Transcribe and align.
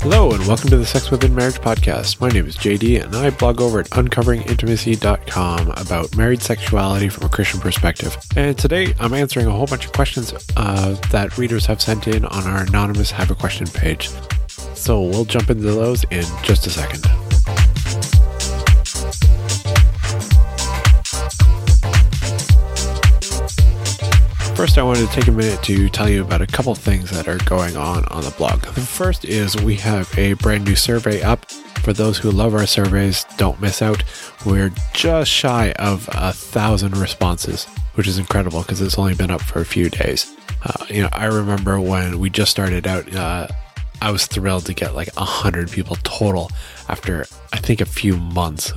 Hello, 0.00 0.30
and 0.30 0.46
welcome 0.46 0.70
to 0.70 0.78
the 0.78 0.86
Sex 0.86 1.10
Within 1.10 1.34
Marriage 1.34 1.56
podcast. 1.56 2.18
My 2.18 2.30
name 2.30 2.46
is 2.46 2.56
JD, 2.56 3.04
and 3.04 3.14
I 3.14 3.28
blog 3.28 3.60
over 3.60 3.80
at 3.80 3.90
uncoveringintimacy.com 3.90 5.70
about 5.72 6.16
married 6.16 6.40
sexuality 6.40 7.10
from 7.10 7.26
a 7.26 7.28
Christian 7.28 7.60
perspective. 7.60 8.16
And 8.34 8.56
today 8.56 8.94
I'm 9.00 9.12
answering 9.12 9.48
a 9.48 9.50
whole 9.50 9.66
bunch 9.66 9.84
of 9.84 9.92
questions 9.92 10.32
uh, 10.56 10.94
that 11.10 11.36
readers 11.36 11.66
have 11.66 11.82
sent 11.82 12.08
in 12.08 12.24
on 12.24 12.44
our 12.44 12.62
anonymous 12.62 13.10
Have 13.10 13.30
a 13.30 13.34
Question 13.34 13.66
page. 13.66 14.08
So 14.74 15.02
we'll 15.02 15.26
jump 15.26 15.50
into 15.50 15.64
those 15.64 16.04
in 16.04 16.24
just 16.42 16.66
a 16.66 16.70
second. 16.70 17.04
First, 24.58 24.76
I 24.76 24.82
wanted 24.82 25.06
to 25.06 25.14
take 25.14 25.28
a 25.28 25.30
minute 25.30 25.62
to 25.62 25.88
tell 25.88 26.08
you 26.08 26.20
about 26.20 26.42
a 26.42 26.46
couple 26.48 26.74
things 26.74 27.12
that 27.12 27.28
are 27.28 27.38
going 27.44 27.76
on 27.76 28.04
on 28.06 28.24
the 28.24 28.32
blog. 28.32 28.62
The 28.62 28.80
first 28.80 29.24
is 29.24 29.54
we 29.54 29.76
have 29.76 30.12
a 30.18 30.32
brand 30.32 30.64
new 30.64 30.74
survey 30.74 31.22
up. 31.22 31.48
For 31.84 31.92
those 31.92 32.18
who 32.18 32.32
love 32.32 32.56
our 32.56 32.66
surveys, 32.66 33.24
don't 33.36 33.60
miss 33.60 33.82
out. 33.82 34.02
We're 34.44 34.72
just 34.94 35.30
shy 35.30 35.70
of 35.78 36.08
a 36.10 36.32
thousand 36.32 36.96
responses, 36.96 37.66
which 37.94 38.08
is 38.08 38.18
incredible 38.18 38.62
because 38.62 38.80
it's 38.80 38.98
only 38.98 39.14
been 39.14 39.30
up 39.30 39.42
for 39.42 39.60
a 39.60 39.64
few 39.64 39.90
days. 39.90 40.36
Uh, 40.64 40.86
you 40.90 41.02
know, 41.02 41.08
I 41.12 41.26
remember 41.26 41.80
when 41.80 42.18
we 42.18 42.28
just 42.28 42.50
started 42.50 42.84
out, 42.88 43.14
uh, 43.14 43.46
I 44.02 44.10
was 44.10 44.26
thrilled 44.26 44.66
to 44.66 44.74
get 44.74 44.92
like 44.92 45.10
a 45.16 45.24
hundred 45.24 45.70
people 45.70 45.94
total 46.02 46.50
after 46.88 47.26
I 47.52 47.58
think 47.58 47.80
a 47.80 47.86
few 47.86 48.16
months 48.16 48.72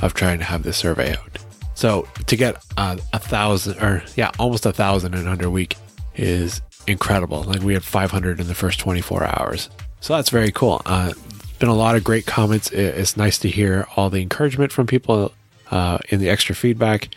of 0.00 0.14
trying 0.14 0.38
to 0.38 0.44
have 0.44 0.62
this 0.62 0.76
survey 0.76 1.16
out. 1.16 1.43
So 1.74 2.08
to 2.26 2.36
get 2.36 2.62
a 2.76 3.18
thousand 3.18 3.78
or 3.82 4.02
yeah, 4.16 4.30
almost 4.38 4.66
a 4.66 4.72
thousand 4.72 5.14
in 5.14 5.26
under 5.26 5.46
a 5.46 5.50
week 5.50 5.76
is 6.14 6.62
incredible. 6.86 7.42
Like 7.42 7.62
we 7.62 7.74
had 7.74 7.84
500 7.84 8.40
in 8.40 8.46
the 8.46 8.54
first 8.54 8.78
24 8.80 9.24
hours. 9.24 9.70
So 10.00 10.14
that's 10.14 10.30
very 10.30 10.52
cool. 10.52 10.82
Uh, 10.86 11.12
been 11.58 11.68
a 11.68 11.74
lot 11.74 11.96
of 11.96 12.04
great 12.04 12.26
comments. 12.26 12.70
It's 12.72 13.16
nice 13.16 13.38
to 13.38 13.48
hear 13.48 13.86
all 13.96 14.10
the 14.10 14.20
encouragement 14.20 14.72
from 14.72 14.86
people 14.86 15.32
uh, 15.70 15.98
in 16.08 16.20
the 16.20 16.28
extra 16.28 16.54
feedback. 16.54 17.08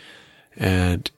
And 0.56 1.10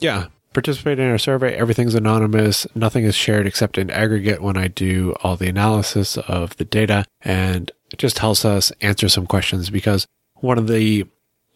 yeah, 0.00 0.26
participate 0.52 0.98
in 0.98 1.08
our 1.10 1.18
survey. 1.18 1.54
Everything's 1.54 1.94
anonymous. 1.94 2.66
Nothing 2.74 3.04
is 3.04 3.14
shared 3.14 3.46
except 3.46 3.78
in 3.78 3.90
aggregate 3.90 4.42
when 4.42 4.56
I 4.56 4.68
do 4.68 5.14
all 5.22 5.36
the 5.36 5.48
analysis 5.48 6.16
of 6.18 6.56
the 6.56 6.64
data. 6.64 7.04
And 7.22 7.70
it 7.92 7.98
just 7.98 8.18
helps 8.18 8.44
us 8.44 8.70
answer 8.80 9.08
some 9.08 9.26
questions 9.26 9.70
because 9.70 10.06
one 10.34 10.58
of 10.58 10.68
the 10.68 11.06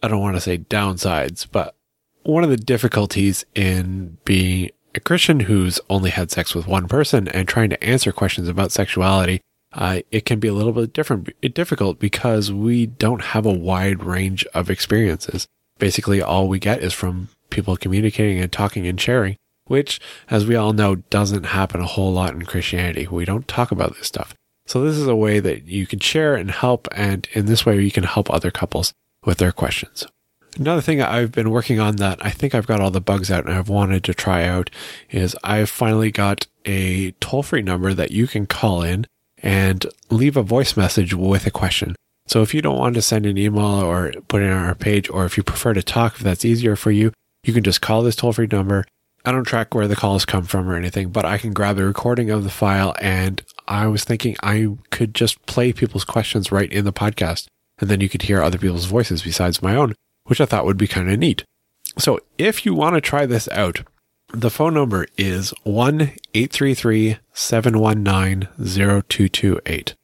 I 0.03 0.09
don't 0.09 0.19
want 0.19 0.35
to 0.35 0.41
say 0.41 0.57
downsides, 0.57 1.47
but 1.49 1.75
one 2.23 2.43
of 2.43 2.49
the 2.49 2.57
difficulties 2.57 3.45
in 3.55 4.17
being 4.25 4.69
a 4.93 4.99
Christian 4.99 5.41
who's 5.41 5.79
only 5.89 6.09
had 6.09 6.29
sex 6.29 6.53
with 6.53 6.67
one 6.67 6.89
person 6.89 7.29
and 7.29 7.47
trying 7.47 7.69
to 7.69 7.81
answer 7.81 8.11
questions 8.11 8.49
about 8.49 8.73
sexuality, 8.73 9.39
uh, 9.71 10.01
it 10.11 10.25
can 10.25 10.39
be 10.39 10.49
a 10.49 10.53
little 10.53 10.73
bit 10.73 10.91
different, 10.91 11.29
difficult 11.53 11.99
because 11.99 12.51
we 12.51 12.85
don't 12.85 13.21
have 13.21 13.45
a 13.45 13.51
wide 13.53 14.03
range 14.03 14.45
of 14.53 14.69
experiences. 14.69 15.47
Basically, 15.79 16.21
all 16.21 16.49
we 16.49 16.59
get 16.59 16.83
is 16.83 16.93
from 16.93 17.29
people 17.49 17.77
communicating 17.77 18.39
and 18.39 18.51
talking 18.51 18.85
and 18.85 18.99
sharing, 18.99 19.37
which, 19.67 20.01
as 20.29 20.45
we 20.45 20.55
all 20.55 20.73
know, 20.73 20.95
doesn't 20.95 21.45
happen 21.45 21.79
a 21.79 21.87
whole 21.87 22.11
lot 22.11 22.33
in 22.33 22.43
Christianity. 22.43 23.07
We 23.07 23.23
don't 23.23 23.47
talk 23.47 23.71
about 23.71 23.95
this 23.95 24.07
stuff. 24.07 24.35
So 24.67 24.83
this 24.83 24.97
is 24.97 25.07
a 25.07 25.15
way 25.15 25.39
that 25.39 25.67
you 25.67 25.87
can 25.87 25.99
share 25.99 26.35
and 26.35 26.51
help. 26.51 26.89
And 26.91 27.27
in 27.31 27.45
this 27.45 27.65
way, 27.65 27.81
you 27.81 27.91
can 27.91 28.03
help 28.03 28.29
other 28.29 28.51
couples 28.51 28.93
with 29.25 29.37
their 29.37 29.51
questions. 29.51 30.05
Another 30.57 30.81
thing 30.81 31.01
I've 31.01 31.31
been 31.31 31.49
working 31.49 31.79
on 31.79 31.95
that 31.95 32.23
I 32.23 32.29
think 32.29 32.53
I've 32.53 32.67
got 32.67 32.79
all 32.79 32.91
the 32.91 33.01
bugs 33.01 33.31
out 33.31 33.45
and 33.45 33.53
I've 33.55 33.69
wanted 33.69 34.03
to 34.03 34.13
try 34.13 34.43
out 34.43 34.69
is 35.09 35.35
I've 35.43 35.69
finally 35.69 36.11
got 36.11 36.45
a 36.65 37.11
toll 37.19 37.41
free 37.41 37.63
number 37.63 37.93
that 37.93 38.11
you 38.11 38.27
can 38.27 38.45
call 38.45 38.83
in 38.83 39.07
and 39.41 39.85
leave 40.09 40.37
a 40.37 40.43
voice 40.43 40.77
message 40.77 41.13
with 41.13 41.47
a 41.47 41.51
question. 41.51 41.95
So 42.27 42.41
if 42.41 42.53
you 42.53 42.61
don't 42.61 42.77
want 42.77 42.95
to 42.95 43.01
send 43.01 43.25
an 43.25 43.37
email 43.37 43.65
or 43.65 44.13
put 44.27 44.43
it 44.43 44.51
on 44.51 44.63
our 44.63 44.75
page, 44.75 45.09
or 45.09 45.25
if 45.25 45.37
you 45.37 45.43
prefer 45.43 45.73
to 45.73 45.83
talk, 45.83 46.15
if 46.15 46.21
that's 46.21 46.45
easier 46.45 46.75
for 46.75 46.91
you, 46.91 47.11
you 47.43 47.51
can 47.51 47.63
just 47.63 47.81
call 47.81 48.03
this 48.03 48.15
toll 48.15 48.31
free 48.31 48.47
number. 48.49 48.85
I 49.25 49.31
don't 49.31 49.43
track 49.43 49.73
where 49.73 49.87
the 49.87 49.95
calls 49.95 50.25
come 50.25 50.43
from 50.43 50.69
or 50.69 50.75
anything, 50.75 51.09
but 51.09 51.25
I 51.25 51.37
can 51.37 51.51
grab 51.51 51.77
the 51.77 51.85
recording 51.85 52.29
of 52.29 52.43
the 52.43 52.49
file. 52.49 52.93
And 53.01 53.41
I 53.67 53.87
was 53.87 54.03
thinking 54.03 54.35
I 54.43 54.69
could 54.91 55.15
just 55.15 55.45
play 55.45 55.73
people's 55.73 56.05
questions 56.05 56.51
right 56.51 56.71
in 56.71 56.85
the 56.85 56.93
podcast 56.93 57.47
and 57.83 57.91
then 57.91 57.99
you 57.99 58.07
could 58.07 58.21
hear 58.21 58.41
other 58.41 58.57
people's 58.57 58.85
voices 58.85 59.23
besides 59.23 59.61
my 59.61 59.75
own, 59.75 59.93
which 60.23 60.39
I 60.39 60.45
thought 60.45 60.63
would 60.63 60.77
be 60.77 60.87
kind 60.87 61.11
of 61.11 61.19
neat. 61.19 61.43
So 61.97 62.17
if 62.37 62.65
you 62.65 62.73
want 62.73 62.95
to 62.95 63.01
try 63.01 63.25
this 63.25 63.49
out, 63.49 63.81
the 64.33 64.49
phone 64.49 64.73
number 64.73 65.05
is 65.17 65.53
1 65.63 65.99
833 66.33 67.17
719 67.33 68.47
0228. 68.57 69.95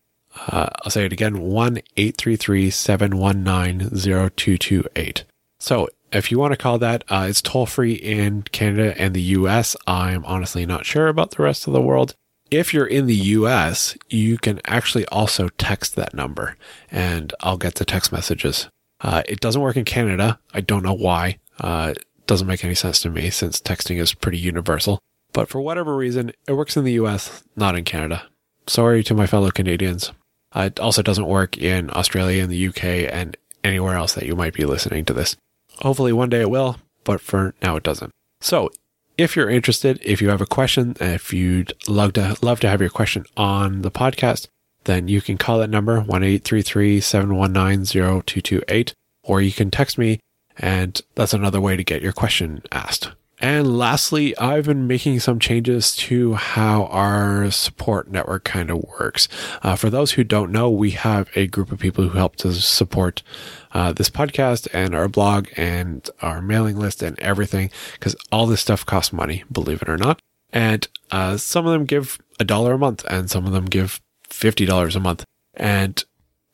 Uh, 0.47 0.67
I'll 0.84 0.91
say 0.91 1.06
it 1.06 1.13
again 1.13 1.40
1 1.40 1.78
833 1.95 2.69
719 2.69 3.79
0228. 3.90 5.23
So 5.61 5.88
if 6.11 6.31
you 6.31 6.38
want 6.38 6.51
to 6.51 6.57
call 6.57 6.79
that, 6.79 7.06
uh, 7.07 7.28
it's 7.29 7.41
toll 7.41 7.66
free 7.66 7.94
in 7.94 8.41
Canada 8.41 8.94
and 9.01 9.13
the 9.13 9.22
US. 9.22 9.78
I'm 9.88 10.25
honestly 10.25 10.66
not 10.66 10.85
sure 10.85 11.07
about 11.07 11.31
the 11.31 11.44
rest 11.44 11.66
of 11.66 11.72
the 11.72 11.81
world 11.81 12.13
if 12.52 12.74
you're 12.74 12.86
in 12.86 13.06
the 13.06 13.16
US, 13.16 13.98
you 14.10 14.38
can 14.38 14.60
actually 14.66 15.06
also 15.08 15.50
text 15.58 15.96
that 15.96 16.14
number 16.14 16.56
and 16.92 17.34
I'll 17.42 17.58
get 17.58 17.76
the 17.76 17.86
text 17.86 18.12
messages. 18.12 18.68
Uh, 19.02 19.24
it 19.28 19.40
doesn't 19.40 19.62
work 19.62 19.78
in 19.78 19.86
Canada. 19.86 20.40
I 20.54 20.62
don't 20.62 20.84
know 20.84 20.94
why. 20.94 21.38
Uh, 21.59 21.94
it 21.96 22.06
doesn't 22.28 22.48
make 22.48 22.64
any 22.64 22.76
sense 22.76 23.02
to 23.02 23.09
me 23.09 23.30
since 23.30 23.62
texting 23.62 24.00
is 24.00 24.14
pretty 24.14 24.38
universal. 24.38 25.00
But 25.32 25.48
for 25.48 25.62
whatever 25.62 25.96
reason, 25.96 26.32
it 26.48 26.54
works 26.54 26.76
in 26.76 26.84
the 26.84 26.94
US, 26.94 27.44
not 27.56 27.78
in 27.78 27.86
Canada. 27.86 28.24
Sorry 28.68 29.04
to 29.04 29.14
my 29.14 29.28
fellow 29.28 29.52
Canadians. 29.52 30.12
Uh, 30.56 30.62
it 30.62 30.80
also 30.80 31.02
doesn't 31.02 31.28
work 31.28 31.58
in 31.58 31.92
Australia 31.92 32.44
and 32.44 32.52
the 32.52 32.68
UK 32.68 32.84
and 33.12 33.38
anywhere 33.64 33.96
else 33.96 34.14
that 34.14 34.26
you 34.26 34.36
might 34.36 34.54
be 34.54 34.66
listening 34.66 35.06
to 35.06 35.14
this. 35.14 35.36
Hopefully 35.82 36.12
one 36.12 36.30
day 36.30 36.42
it 36.42 36.50
will, 36.50 36.78
but 37.04 37.22
for 37.22 37.54
now 37.62 37.76
it 37.76 37.84
doesn't. 37.84 38.12
So 38.42 38.72
if 39.19 39.35
you're 39.35 39.50
interested, 39.50 40.00
if 40.02 40.22
you 40.22 40.30
have 40.30 40.40
a 40.40 40.46
question, 40.46 40.96
if 41.02 41.34
you'd 41.34 41.74
love 41.90 42.13
to 42.13 42.38
love 42.41 42.62
to 42.62 42.69
have 42.69 42.80
your 42.80 42.90
question 42.90 43.25
on 43.35 43.81
the 43.81 43.91
podcast, 43.91 44.47
then 44.85 45.09
you 45.09 45.22
can 45.22 45.38
call 45.38 45.59
that 45.59 45.69
number 45.69 46.00
one 46.00 46.24
eight 46.24 46.46
three 46.46 46.62
three 46.62 47.02
seven 47.02 47.35
one 47.35 47.52
nine 47.52 47.84
zero 47.84 48.22
two 48.25 48.40
two 48.40 48.63
eight, 48.69 48.94
or 49.22 49.41
you 49.41 49.52
can 49.52 49.69
text 49.69 49.97
me, 49.97 50.19
and 50.58 51.02
that's 51.16 51.34
another 51.34 51.59
way 51.59 51.75
to 51.75 51.84
get 51.84 52.02
your 52.02 52.13
question 52.13 52.62
asked. 52.72 53.12
And 53.40 53.78
lastly, 53.78 54.38
I've 54.38 54.66
been 54.66 54.86
making 54.86 55.22
some 55.22 55.40
changes 55.40 55.96
to 55.98 56.34
how 56.34 56.86
our 56.86 57.50
support 57.52 58.12
network 58.12 58.44
kind 58.44 58.70
of 58.70 58.84
works. 59.00 59.30
Uh, 59.64 59.76
for 59.76 59.90
those 59.90 60.12
who 60.12 60.26
don't 60.26 60.52
know, 60.52 60.70
we 60.70 60.92
have 60.92 61.30
a 61.36 61.48
group 61.48 61.72
of 61.72 61.80
people 61.80 62.04
who 62.04 62.18
help 62.18 62.36
to 62.38 62.54
support 62.54 63.24
uh, 63.72 63.94
this 63.94 64.10
podcast 64.10 64.68
and 64.74 64.94
our 64.94 65.08
blog 65.08 65.48
and 65.56 66.10
our 66.22 66.42
mailing 66.42 66.78
list 66.78 67.02
and 67.02 67.18
everything 67.20 67.70
because 67.94 68.16
all 68.32 68.46
this 68.46 68.62
stuff 68.62 68.86
costs 68.86 69.14
money, 69.14 69.44
believe 69.50 69.82
it 69.82 69.90
or 69.90 69.98
not. 69.98 70.22
And 70.52 70.88
uh, 71.12 71.38
some 71.38 71.66
of 71.66 71.72
them 71.72 71.86
give 71.86 72.20
a 72.40 72.44
dollar 72.44 72.74
a 72.74 72.78
month 72.78 73.06
and 73.10 73.30
some 73.30 73.46
of 73.46 73.54
them 73.54 73.66
give 73.66 74.02
$50 74.30 74.96
a 74.96 75.00
month. 75.00 75.24
And 75.54 76.04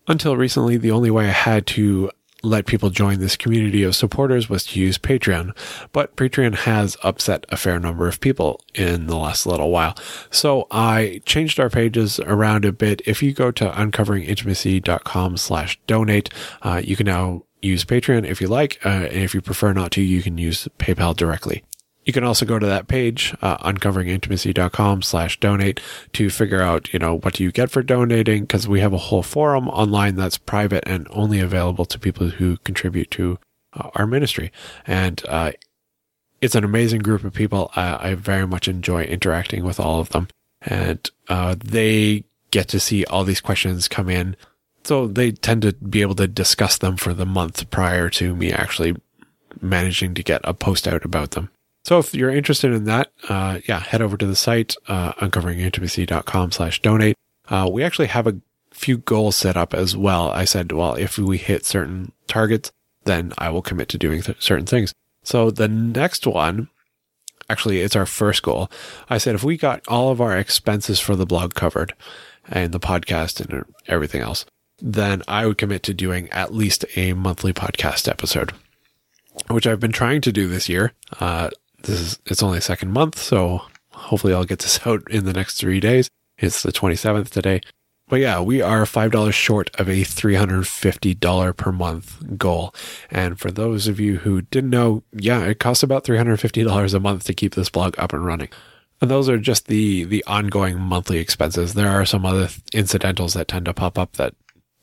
until 0.08 0.38
recently, 0.38 0.78
the 0.78 0.92
only 0.92 1.10
way 1.10 1.26
I 1.26 1.32
had 1.32 1.66
to 1.68 2.12
let 2.46 2.66
people 2.66 2.90
join 2.90 3.20
this 3.20 3.36
community 3.36 3.84
of 3.84 3.96
supporters 3.96 4.50
was 4.50 4.66
to 4.68 4.80
use 4.80 4.98
Patreon, 4.98 5.56
but 5.92 6.16
Patreon 6.16 6.56
has 6.56 6.98
upset 7.04 7.46
a 7.50 7.58
fair 7.58 7.80
number 7.80 8.08
of 8.08 8.20
people 8.20 8.62
in 8.74 9.08
the 9.08 9.18
last 9.18 9.46
little 9.46 9.72
while. 9.72 9.96
So 10.30 10.68
I 10.72 11.22
changed 11.26 11.60
our 11.60 11.70
pages 11.70 12.20
around 12.20 12.66
a 12.66 12.72
bit. 12.72 13.02
If 13.06 13.22
you 13.24 13.34
go 13.34 13.52
to 13.52 13.70
uncoveringintimacy.com 13.70 15.38
slash 15.38 15.80
donate, 15.88 16.30
uh, 16.62 16.82
you 16.84 16.96
can 16.96 17.06
now 17.06 17.44
use 17.62 17.84
Patreon 17.84 18.26
if 18.26 18.40
you 18.40 18.48
like. 18.48 18.80
Uh, 18.86 18.90
and 18.90 19.24
if 19.24 19.34
you 19.34 19.42
prefer 19.42 19.74
not 19.74 19.92
to, 19.92 20.02
you 20.02 20.22
can 20.22 20.38
use 20.38 20.68
PayPal 20.78 21.16
directly. 21.16 21.64
You 22.06 22.14
can 22.14 22.24
also 22.24 22.46
go 22.46 22.60
to 22.60 22.66
that 22.68 22.88
page, 22.88 23.36
uh, 23.42 23.58
uncoveringintimacy.com 23.58 25.02
slash 25.02 25.40
donate 25.40 25.80
to 26.14 26.30
figure 26.30 26.62
out, 26.62 26.94
you 26.94 27.00
know, 27.00 27.18
what 27.18 27.34
do 27.34 27.44
you 27.44 27.52
get 27.52 27.72
for 27.72 27.82
donating? 27.82 28.42
Because 28.42 28.68
we 28.68 28.80
have 28.80 28.94
a 28.94 28.98
whole 28.98 29.24
forum 29.24 29.68
online 29.70 30.16
that's 30.16 30.38
private 30.38 30.84
and 30.88 31.08
only 31.10 31.40
available 31.40 31.86
to 31.86 31.98
people 31.98 32.30
who 32.30 32.58
contribute 32.58 33.10
to 33.12 33.40
uh, 33.74 33.90
our 33.96 34.06
ministry. 34.06 34.52
And 34.86 35.22
uh, 35.28 35.54
it's 36.42 36.54
an 36.54 36.64
amazing 36.64 37.02
group 37.02 37.24
of 37.24 37.34
people. 37.34 37.72
I 37.76 38.14
very 38.14 38.46
much 38.46 38.68
enjoy 38.68 39.04
interacting 39.06 39.64
with 39.64 39.80
all 39.80 40.00
of 40.00 40.10
them. 40.10 40.28
And 40.62 41.10
uh, 41.28 41.56
they 41.58 42.26
get 42.52 42.68
to 42.70 42.80
see 42.80 43.04
all 43.06 43.24
these 43.24 43.42
questions 43.42 43.88
come 43.88 44.10
in. 44.10 44.36
So 44.84 45.08
they 45.08 45.32
tend 45.32 45.64
to 45.64 45.74
be 45.74 46.02
able 46.02 46.16
to 46.16 46.28
discuss 46.28 46.78
them 46.78 46.98
for 46.98 47.16
the 47.16 47.26
month 47.26 47.68
prior 47.72 48.10
to 48.12 48.36
me 48.36 48.54
actually 48.54 48.96
managing 49.60 50.14
to 50.14 50.24
get 50.24 50.42
a 50.44 50.54
post 50.54 50.88
out 50.88 51.04
about 51.04 51.32
them. 51.32 51.50
So 51.86 52.00
if 52.00 52.16
you're 52.16 52.32
interested 52.32 52.74
in 52.74 52.86
that, 52.86 53.12
uh, 53.30 53.60
yeah, 53.70 53.80
head 53.80 54.02
over 54.02 54.18
to 54.18 54.26
the 54.26 54.36
site, 54.36 54.76
uh, 54.88 55.14
uncoveringintimacy.com 55.14 56.52
slash 56.52 56.82
donate. 56.82 57.16
Uh, 57.48 57.70
we 57.72 57.84
actually 57.84 58.08
have 58.08 58.26
a 58.26 58.38
few 58.72 58.98
goals 58.98 59.36
set 59.36 59.56
up 59.56 59.76
as 59.76 59.96
well. 59.96 60.32
I 60.32 60.46
said, 60.46 60.72
well, 60.72 60.96
if 60.96 61.20
we 61.20 61.38
hit 61.38 61.64
certain 61.64 62.12
targets, 62.28 62.72
then 63.04 63.34
I 63.38 63.52
will 63.52 63.62
commit 63.62 63.88
to 63.90 64.00
doing 64.00 64.24
th- 64.24 64.42
certain 64.42 64.66
things. 64.66 64.96
So 65.22 65.52
the 65.52 65.68
next 65.68 66.26
one, 66.26 66.70
actually, 67.52 67.82
it's 67.82 67.96
our 67.96 68.08
first 68.08 68.42
goal. 68.42 68.72
I 69.08 69.20
said 69.20 69.36
if 69.36 69.44
we 69.44 69.56
got 69.56 69.88
all 69.88 70.10
of 70.10 70.20
our 70.20 70.36
expenses 70.36 71.00
for 71.00 71.16
the 71.16 71.28
blog 71.28 71.54
covered 71.54 71.94
and 72.50 72.72
the 72.72 72.80
podcast 72.80 73.40
and 73.40 73.64
everything 73.88 74.22
else, 74.22 74.44
then 74.80 75.22
I 75.28 75.46
would 75.46 75.60
commit 75.60 75.84
to 75.84 75.94
doing 75.94 76.30
at 76.32 76.52
least 76.52 76.84
a 76.96 77.14
monthly 77.14 77.54
podcast 77.54 78.10
episode, 78.10 78.54
which 79.50 79.68
I've 79.68 79.80
been 79.80 79.92
trying 79.92 80.22
to 80.22 80.32
do 80.32 80.48
this 80.48 80.68
year. 80.68 80.94
Uh, 81.20 81.52
this 81.86 82.00
is, 82.00 82.20
it's 82.26 82.44
only 82.44 82.60
second 82.62 82.92
month, 82.92 83.18
so 83.18 83.62
hopefully 83.92 84.34
I'll 84.34 84.46
get 84.46 84.60
this 84.60 84.80
out 84.86 85.04
in 85.10 85.26
the 85.26 85.34
next 85.34 85.56
three 85.56 85.80
days. 85.80 86.10
It's 86.38 86.64
the 86.64 86.72
27th 86.72 87.30
today. 87.30 87.62
But 88.08 88.20
yeah, 88.20 88.40
we 88.40 88.62
are 88.62 88.84
$5 88.84 89.34
short 89.34 89.72
of 89.80 89.90
a 89.90 90.02
$350 90.02 91.58
per 91.58 91.72
month 91.72 92.38
goal. 92.38 92.76
And 93.10 93.40
for 93.40 93.50
those 93.50 93.88
of 93.88 94.00
you 94.00 94.18
who 94.18 94.44
didn't 94.44 94.70
know, 94.70 95.02
yeah, 95.12 95.44
it 95.46 95.60
costs 95.60 95.82
about 95.82 96.04
$350 96.04 96.94
a 96.94 97.00
month 97.00 97.24
to 97.24 97.34
keep 97.34 97.56
this 97.56 97.70
blog 97.70 97.96
up 97.98 98.14
and 98.14 98.24
running. 98.24 98.50
And 99.02 99.10
those 99.10 99.28
are 99.28 99.40
just 99.40 99.68
the, 99.68 100.04
the 100.04 100.24
ongoing 100.26 100.80
monthly 100.80 101.18
expenses. 101.18 101.74
There 101.74 101.90
are 101.90 102.06
some 102.06 102.26
other 102.26 102.50
incidentals 102.74 103.34
that 103.34 103.48
tend 103.48 103.66
to 103.66 103.74
pop 103.74 103.98
up 103.98 104.14
that 104.14 104.36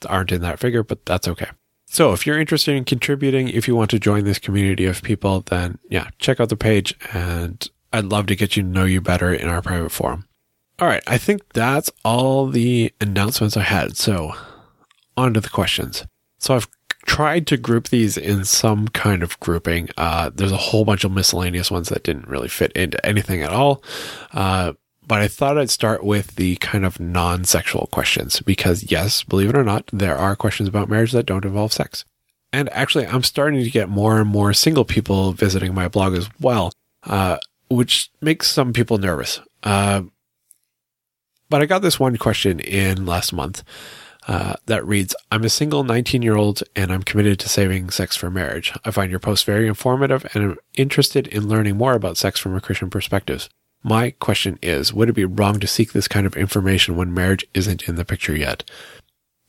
aren't 0.08 0.32
in 0.32 0.43
that 0.43 0.58
figure, 0.58 0.82
but 0.82 1.06
that's 1.06 1.28
okay. 1.28 1.48
So 1.92 2.14
if 2.14 2.26
you're 2.26 2.40
interested 2.40 2.74
in 2.74 2.86
contributing, 2.86 3.48
if 3.48 3.68
you 3.68 3.76
want 3.76 3.90
to 3.90 3.98
join 3.98 4.24
this 4.24 4.38
community 4.38 4.86
of 4.86 5.02
people, 5.02 5.42
then 5.42 5.78
yeah, 5.90 6.08
check 6.18 6.40
out 6.40 6.48
the 6.48 6.56
page 6.56 6.94
and 7.12 7.68
I'd 7.92 8.06
love 8.06 8.28
to 8.28 8.34
get 8.34 8.56
you 8.56 8.62
to 8.62 8.68
know 8.70 8.86
you 8.86 9.02
better 9.02 9.30
in 9.30 9.46
our 9.46 9.60
private 9.60 9.92
forum. 9.92 10.26
All 10.78 10.88
right. 10.88 11.02
I 11.06 11.18
think 11.18 11.52
that's 11.52 11.90
all 12.02 12.46
the 12.46 12.94
announcements 12.98 13.58
I 13.58 13.64
had. 13.64 13.98
So 13.98 14.32
on 15.18 15.34
to 15.34 15.40
the 15.42 15.50
questions. 15.50 16.06
So 16.38 16.54
I've 16.54 16.68
tried 17.04 17.46
to 17.48 17.58
group 17.58 17.88
these 17.88 18.16
in 18.16 18.46
some 18.46 18.88
kind 18.88 19.22
of 19.22 19.38
grouping. 19.40 19.90
Uh, 19.98 20.30
there's 20.34 20.50
a 20.50 20.56
whole 20.56 20.86
bunch 20.86 21.04
of 21.04 21.12
miscellaneous 21.12 21.70
ones 21.70 21.90
that 21.90 22.04
didn't 22.04 22.26
really 22.26 22.48
fit 22.48 22.72
into 22.72 23.04
anything 23.04 23.42
at 23.42 23.50
all. 23.50 23.84
Uh, 24.32 24.72
but 25.12 25.20
I 25.20 25.28
thought 25.28 25.58
I'd 25.58 25.68
start 25.68 26.04
with 26.04 26.36
the 26.36 26.56
kind 26.56 26.86
of 26.86 26.98
non 26.98 27.44
sexual 27.44 27.86
questions 27.92 28.40
because, 28.40 28.90
yes, 28.90 29.22
believe 29.22 29.50
it 29.50 29.56
or 29.58 29.62
not, 29.62 29.90
there 29.92 30.16
are 30.16 30.34
questions 30.34 30.70
about 30.70 30.88
marriage 30.88 31.12
that 31.12 31.26
don't 31.26 31.44
involve 31.44 31.70
sex. 31.70 32.06
And 32.50 32.70
actually, 32.72 33.06
I'm 33.06 33.22
starting 33.22 33.62
to 33.62 33.68
get 33.68 33.90
more 33.90 34.20
and 34.20 34.26
more 34.30 34.54
single 34.54 34.86
people 34.86 35.34
visiting 35.34 35.74
my 35.74 35.86
blog 35.86 36.14
as 36.14 36.30
well, 36.40 36.72
uh, 37.02 37.36
which 37.68 38.10
makes 38.22 38.50
some 38.50 38.72
people 38.72 38.96
nervous. 38.96 39.42
Uh, 39.62 40.04
but 41.50 41.60
I 41.60 41.66
got 41.66 41.82
this 41.82 42.00
one 42.00 42.16
question 42.16 42.58
in 42.58 43.04
last 43.04 43.34
month 43.34 43.64
uh, 44.28 44.54
that 44.64 44.86
reads 44.86 45.14
I'm 45.30 45.44
a 45.44 45.50
single 45.50 45.84
19 45.84 46.22
year 46.22 46.36
old 46.36 46.62
and 46.74 46.90
I'm 46.90 47.02
committed 47.02 47.38
to 47.40 47.50
saving 47.50 47.90
sex 47.90 48.16
for 48.16 48.30
marriage. 48.30 48.72
I 48.82 48.90
find 48.90 49.10
your 49.10 49.20
post 49.20 49.44
very 49.44 49.68
informative 49.68 50.24
and 50.32 50.42
I'm 50.42 50.56
interested 50.72 51.26
in 51.26 51.48
learning 51.48 51.76
more 51.76 51.92
about 51.92 52.16
sex 52.16 52.40
from 52.40 52.56
a 52.56 52.62
Christian 52.62 52.88
perspective. 52.88 53.50
My 53.82 54.11
question 54.11 54.58
is 54.62 54.93
Would 54.93 55.08
it 55.08 55.14
be 55.14 55.25
wrong 55.25 55.58
to 55.61 55.67
seek 55.67 55.93
this 55.93 56.08
kind 56.08 56.26
of 56.26 56.37
information 56.37 56.96
when 56.96 57.12
marriage 57.12 57.44
isn't 57.55 57.88
in 57.88 57.96
the 57.96 58.05
picture 58.05 58.37
yet? 58.37 58.69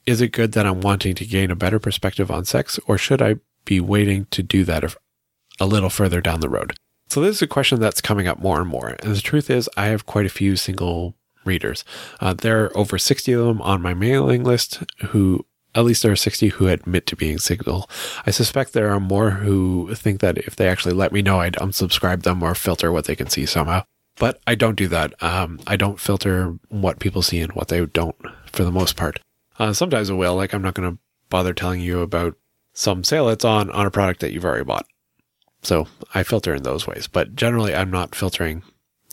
Is 0.05 0.21
it 0.21 0.29
good 0.29 0.51
that 0.53 0.65
I'm 0.65 0.81
wanting 0.81 1.15
to 1.15 1.25
gain 1.25 1.51
a 1.51 1.55
better 1.55 1.79
perspective 1.79 2.29
on 2.29 2.45
sex, 2.45 2.79
or 2.87 2.97
should 2.97 3.21
I 3.21 3.35
be 3.63 3.79
waiting 3.79 4.25
to 4.31 4.43
do 4.43 4.65
that 4.65 4.83
a 5.59 5.65
little 5.65 5.89
further 5.89 6.19
down 6.19 6.41
the 6.41 6.49
road? 6.49 6.73
So, 7.07 7.21
this 7.21 7.37
is 7.37 7.41
a 7.43 7.47
question 7.47 7.79
that's 7.79 8.01
coming 8.01 8.27
up 8.27 8.39
more 8.39 8.59
and 8.59 8.69
more. 8.69 8.95
And 9.01 9.15
the 9.15 9.21
truth 9.21 9.49
is, 9.49 9.69
I 9.77 9.87
have 9.87 10.05
quite 10.05 10.25
a 10.25 10.29
few 10.29 10.55
single 10.55 11.15
readers. 11.45 11.85
Uh, 12.19 12.33
there 12.33 12.65
are 12.65 12.77
over 12.77 12.97
60 12.97 13.31
of 13.33 13.45
them 13.45 13.61
on 13.61 13.81
my 13.81 13.93
mailing 13.93 14.43
list 14.43 14.81
who, 15.09 15.45
at 15.75 15.85
least 15.85 16.01
there 16.01 16.11
are 16.11 16.17
60 16.17 16.49
who 16.49 16.67
admit 16.67 17.05
to 17.07 17.15
being 17.15 17.37
single. 17.37 17.89
I 18.25 18.31
suspect 18.31 18.73
there 18.73 18.91
are 18.91 18.99
more 18.99 19.31
who 19.31 19.93
think 19.93 20.21
that 20.21 20.39
if 20.39 20.55
they 20.55 20.67
actually 20.67 20.95
let 20.95 21.11
me 21.11 21.21
know, 21.21 21.39
I'd 21.39 21.53
unsubscribe 21.53 22.23
them 22.23 22.41
or 22.41 22.55
filter 22.55 22.91
what 22.91 23.05
they 23.05 23.15
can 23.15 23.29
see 23.29 23.45
somehow. 23.45 23.83
But 24.17 24.39
I 24.45 24.55
don't 24.55 24.75
do 24.75 24.87
that. 24.89 25.21
Um, 25.23 25.59
I 25.65 25.75
don't 25.75 25.99
filter 25.99 26.57
what 26.69 26.99
people 26.99 27.21
see 27.21 27.39
and 27.39 27.51
what 27.53 27.69
they 27.69 27.83
don't 27.85 28.15
for 28.51 28.63
the 28.63 28.71
most 28.71 28.95
part. 28.95 29.19
Uh, 29.57 29.73
sometimes 29.73 30.09
I 30.09 30.13
will. 30.13 30.35
Like, 30.35 30.53
I'm 30.53 30.61
not 30.61 30.75
going 30.75 30.91
to 30.91 30.99
bother 31.29 31.53
telling 31.53 31.81
you 31.81 32.01
about 32.01 32.35
some 32.73 33.03
sale 33.03 33.27
that's 33.27 33.45
on 33.45 33.69
on 33.71 33.85
a 33.85 33.91
product 33.91 34.19
that 34.21 34.33
you've 34.33 34.45
already 34.45 34.63
bought. 34.63 34.85
So 35.61 35.87
I 36.13 36.23
filter 36.23 36.53
in 36.53 36.63
those 36.63 36.85
ways. 36.85 37.07
But 37.07 37.35
generally, 37.35 37.73
I'm 37.73 37.91
not 37.91 38.15
filtering 38.15 38.63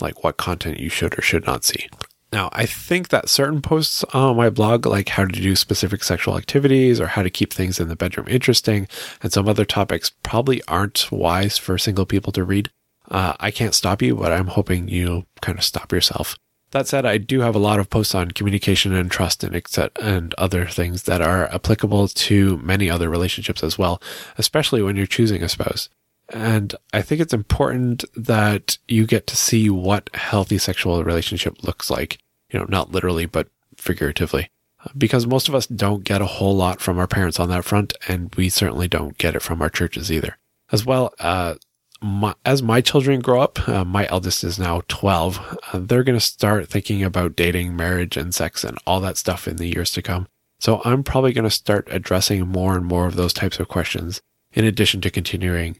like 0.00 0.24
what 0.24 0.36
content 0.36 0.80
you 0.80 0.88
should 0.88 1.18
or 1.18 1.22
should 1.22 1.46
not 1.46 1.64
see. 1.64 1.88
Now, 2.32 2.48
I 2.52 2.64
think 2.64 3.08
that 3.08 3.28
certain 3.28 3.60
posts 3.60 4.04
on 4.14 4.36
my 4.36 4.50
blog, 4.50 4.86
like 4.86 5.08
how 5.08 5.24
to 5.24 5.32
do 5.40 5.56
specific 5.56 6.04
sexual 6.04 6.38
activities 6.38 7.00
or 7.00 7.08
how 7.08 7.22
to 7.22 7.30
keep 7.30 7.52
things 7.52 7.80
in 7.80 7.88
the 7.88 7.96
bedroom 7.96 8.28
interesting, 8.28 8.86
and 9.20 9.32
some 9.32 9.48
other 9.48 9.64
topics 9.64 10.10
probably 10.22 10.62
aren't 10.68 11.10
wise 11.10 11.58
for 11.58 11.76
single 11.76 12.06
people 12.06 12.32
to 12.32 12.44
read. 12.44 12.70
Uh, 13.10 13.34
I 13.40 13.50
can't 13.50 13.74
stop 13.74 14.02
you, 14.02 14.14
but 14.14 14.32
I'm 14.32 14.48
hoping 14.48 14.88
you 14.88 15.26
kind 15.40 15.58
of 15.58 15.64
stop 15.64 15.92
yourself. 15.92 16.36
That 16.70 16.86
said, 16.86 17.04
I 17.04 17.18
do 17.18 17.40
have 17.40 17.56
a 17.56 17.60
lot 17.60 17.80
of 17.80 17.90
posts 17.90 18.14
on 18.14 18.30
communication 18.30 18.94
and 18.94 19.10
trust 19.10 19.42
and 19.42 19.56
accept 19.56 19.98
and 19.98 20.32
other 20.34 20.66
things 20.66 21.02
that 21.04 21.20
are 21.20 21.52
applicable 21.52 22.06
to 22.06 22.58
many 22.58 22.88
other 22.88 23.08
relationships 23.08 23.64
as 23.64 23.76
well, 23.76 24.00
especially 24.38 24.80
when 24.80 24.94
you're 24.94 25.06
choosing 25.06 25.42
a 25.42 25.48
spouse. 25.48 25.88
And 26.28 26.76
I 26.92 27.02
think 27.02 27.20
it's 27.20 27.34
important 27.34 28.04
that 28.14 28.78
you 28.86 29.04
get 29.04 29.26
to 29.26 29.36
see 29.36 29.68
what 29.68 30.08
a 30.14 30.18
healthy 30.18 30.58
sexual 30.58 31.02
relationship 31.02 31.64
looks 31.64 31.90
like, 31.90 32.18
you 32.52 32.60
know, 32.60 32.66
not 32.68 32.92
literally, 32.92 33.26
but 33.26 33.48
figuratively. 33.76 34.48
Because 34.96 35.26
most 35.26 35.48
of 35.48 35.56
us 35.56 35.66
don't 35.66 36.04
get 36.04 36.22
a 36.22 36.26
whole 36.26 36.56
lot 36.56 36.80
from 36.80 36.98
our 36.98 37.08
parents 37.08 37.40
on 37.40 37.48
that 37.48 37.64
front, 37.64 37.92
and 38.08 38.32
we 38.36 38.48
certainly 38.48 38.86
don't 38.86 39.18
get 39.18 39.34
it 39.34 39.42
from 39.42 39.60
our 39.60 39.68
churches 39.68 40.10
either. 40.10 40.38
As 40.70 40.86
well, 40.86 41.12
uh, 41.18 41.56
my, 42.02 42.34
as 42.44 42.62
my 42.62 42.80
children 42.80 43.20
grow 43.20 43.40
up, 43.40 43.68
uh, 43.68 43.84
my 43.84 44.08
eldest 44.08 44.42
is 44.42 44.58
now 44.58 44.82
12, 44.88 45.58
uh, 45.72 45.78
they're 45.80 46.02
going 46.02 46.18
to 46.18 46.24
start 46.24 46.68
thinking 46.68 47.02
about 47.02 47.36
dating, 47.36 47.76
marriage, 47.76 48.16
and 48.16 48.34
sex 48.34 48.64
and 48.64 48.78
all 48.86 49.00
that 49.00 49.16
stuff 49.16 49.46
in 49.46 49.56
the 49.56 49.66
years 49.66 49.90
to 49.92 50.02
come. 50.02 50.26
So 50.58 50.80
I'm 50.84 51.02
probably 51.02 51.32
going 51.32 51.44
to 51.44 51.50
start 51.50 51.88
addressing 51.90 52.46
more 52.46 52.76
and 52.76 52.84
more 52.84 53.06
of 53.06 53.16
those 53.16 53.32
types 53.32 53.60
of 53.60 53.68
questions 53.68 54.20
in 54.52 54.64
addition 54.64 55.00
to 55.02 55.10
continuing 55.10 55.78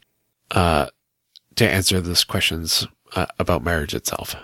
uh, 0.50 0.86
to 1.56 1.68
answer 1.68 2.00
those 2.00 2.24
questions 2.24 2.86
uh, 3.14 3.26
about 3.38 3.64
marriage 3.64 3.94
itself. 3.94 4.36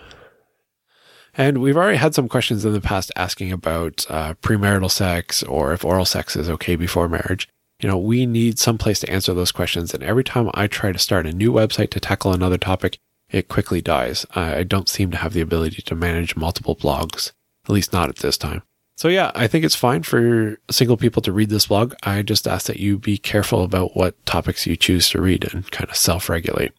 And 1.38 1.58
we've 1.58 1.76
already 1.76 1.99
had 1.99 2.14
some 2.14 2.28
questions 2.28 2.64
in 2.64 2.73
the 2.73 2.81
past 2.81 3.12
asking 3.17 3.52
about 3.52 4.06
uh, 4.08 4.34
premarital 4.34 4.90
sex 4.90 5.43
or 5.43 5.73
if 5.75 5.84
oral 5.84 6.06
sex 6.06 6.34
is 6.34 6.49
okay 6.49 6.76
before 6.76 7.08
marriage 7.08 7.49
you 7.81 7.88
know, 7.88 7.99
we 7.99 8.26
need 8.26 8.58
some 8.58 8.78
place 8.78 9.00
to 9.00 9.11
answer 9.11 9.34
those 9.34 9.52
questions. 9.52 9.93
And 9.93 10.02
every 10.02 10.25
time 10.25 10.50
I 10.55 10.67
try 10.67 10.93
to 10.93 10.99
start 10.99 11.26
a 11.26 11.32
new 11.32 11.52
website 11.52 11.90
to 11.90 12.00
tackle 12.00 12.32
another 12.32 12.58
topic, 12.58 12.99
it 13.31 13.49
quickly 13.49 13.81
dies. 13.81 14.25
I 14.35 14.62
don't 14.62 14.88
seem 14.88 15.11
to 15.11 15.16
have 15.16 15.33
the 15.33 15.40
ability 15.40 15.83
to 15.83 15.95
manage 15.95 16.37
multiple 16.37 16.76
blogs, 16.76 17.33
at 17.64 17.71
least 17.71 17.92
not 17.92 18.09
at 18.09 18.16
this 18.16 18.38
time. 18.38 18.62
So 18.97 19.09
yeah, 19.09 19.30
I 19.35 19.47
think 19.47 19.64
it's 19.64 19.75
fine 19.75 20.04
for 20.04 20.59
single 20.71 20.97
people 20.97 21.21
to 21.23 21.33
read 21.33 21.50
this 21.50 21.66
blog. 21.66 21.95
I 22.02 22.23
just 22.23 22.49
ask 22.49 22.66
that 22.66 22.80
you 22.80 22.99
be 22.99 23.18
careful 23.18 23.62
about 23.62 23.95
what 23.95 24.25
topics 24.25 24.66
you 24.66 24.75
choose 24.75 25.11
to 25.11 25.21
read 25.21 25.52
and 25.52 25.71
kind 25.71 25.90
of 25.90 25.97
self-regulate. 25.97 26.73